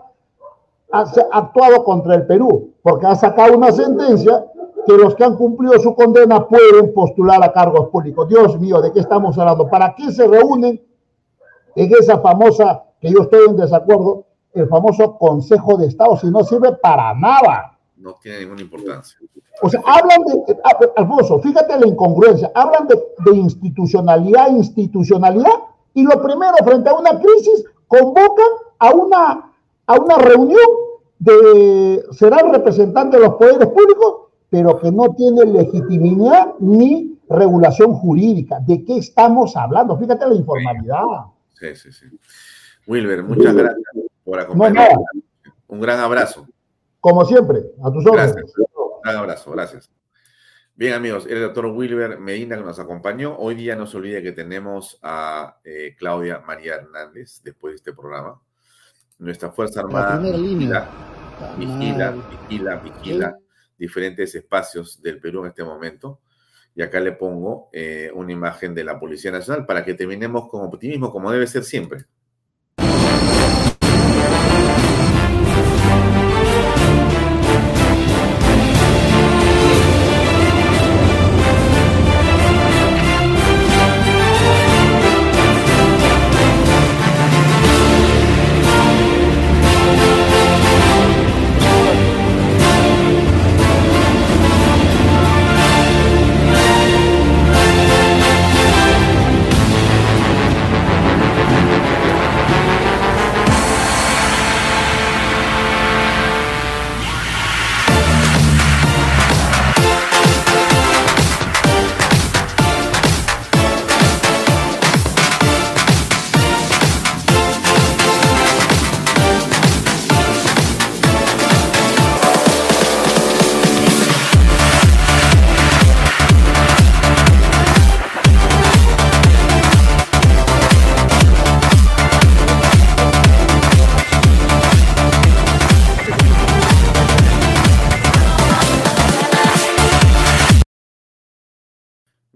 [0.92, 4.46] actuado contra el Perú, porque ha sacado una sentencia
[4.86, 8.28] que los que han cumplido su condena pueden postular a cargos públicos.
[8.28, 9.70] Dios mío, ¿de qué estamos hablando?
[9.70, 10.82] ¿Para qué se reúnen
[11.76, 16.44] en esa famosa, que yo estoy en desacuerdo, el famoso Consejo de Estado, si no
[16.44, 17.78] sirve para nada?
[17.96, 19.18] No tiene ninguna importancia.
[19.62, 20.58] O sea, hablan de,
[20.96, 22.96] Alfonso, fíjate la incongruencia, hablan de,
[23.26, 25.52] de institucionalidad, institucionalidad,
[25.94, 28.48] y lo primero, frente a una crisis, convocan
[28.80, 29.51] a una,
[29.88, 30.66] a una reunión
[31.20, 38.60] de, serán representantes de los poderes públicos, pero que no tiene legitimidad ni regulación jurídica.
[38.66, 39.98] ¿De qué estamos hablando?
[39.98, 41.06] Fíjate la informalidad.
[41.54, 42.06] Sí, sí, sí.
[42.88, 43.84] Wilber, muchas gracias
[44.24, 45.06] por acompañarnos.
[45.68, 46.48] Un gran abrazo.
[47.00, 48.36] Como siempre, a tus órdenes.
[48.36, 48.54] Gracias.
[48.58, 49.90] Un gran abrazo, gracias.
[50.76, 53.38] Bien, amigos, el doctor Wilber Medina que nos acompañó.
[53.38, 57.94] Hoy día no se olvide que tenemos a eh, Claudia María Hernández después de este
[57.94, 58.42] programa.
[59.22, 60.90] Nuestra Fuerza Armada vigila,
[61.58, 63.38] vigila, vigila, vigila
[63.78, 66.22] diferentes espacios del Perú en este momento.
[66.76, 70.66] Y acá le pongo eh, una imagen de la Policía Nacional para que terminemos con
[70.66, 72.06] optimismo, como debe ser siempre.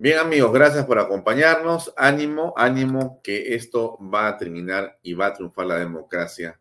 [0.05, 1.91] Bien amigos, gracias por acompañarnos.
[1.97, 6.59] Ánimo, ánimo que esto va a terminar y va a triunfar la democracia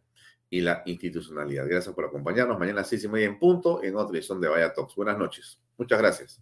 [0.48, 1.66] y la institucionalidad.
[1.68, 2.58] Gracias por acompañarnos.
[2.58, 4.94] Mañana a seis y media en punto en otra edición de Vaya Talks.
[4.94, 5.58] Buenas noches.
[5.76, 6.40] Muchas gracias.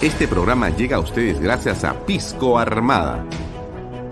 [0.00, 3.26] Este programa llega a ustedes gracias a Pisco Armada.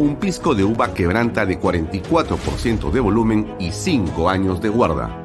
[0.01, 5.25] Un pisco de uva quebranta de 44% de volumen y 5 años de guarda.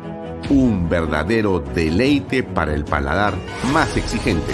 [0.51, 3.33] Un verdadero deleite para el paladar
[3.73, 4.53] más exigente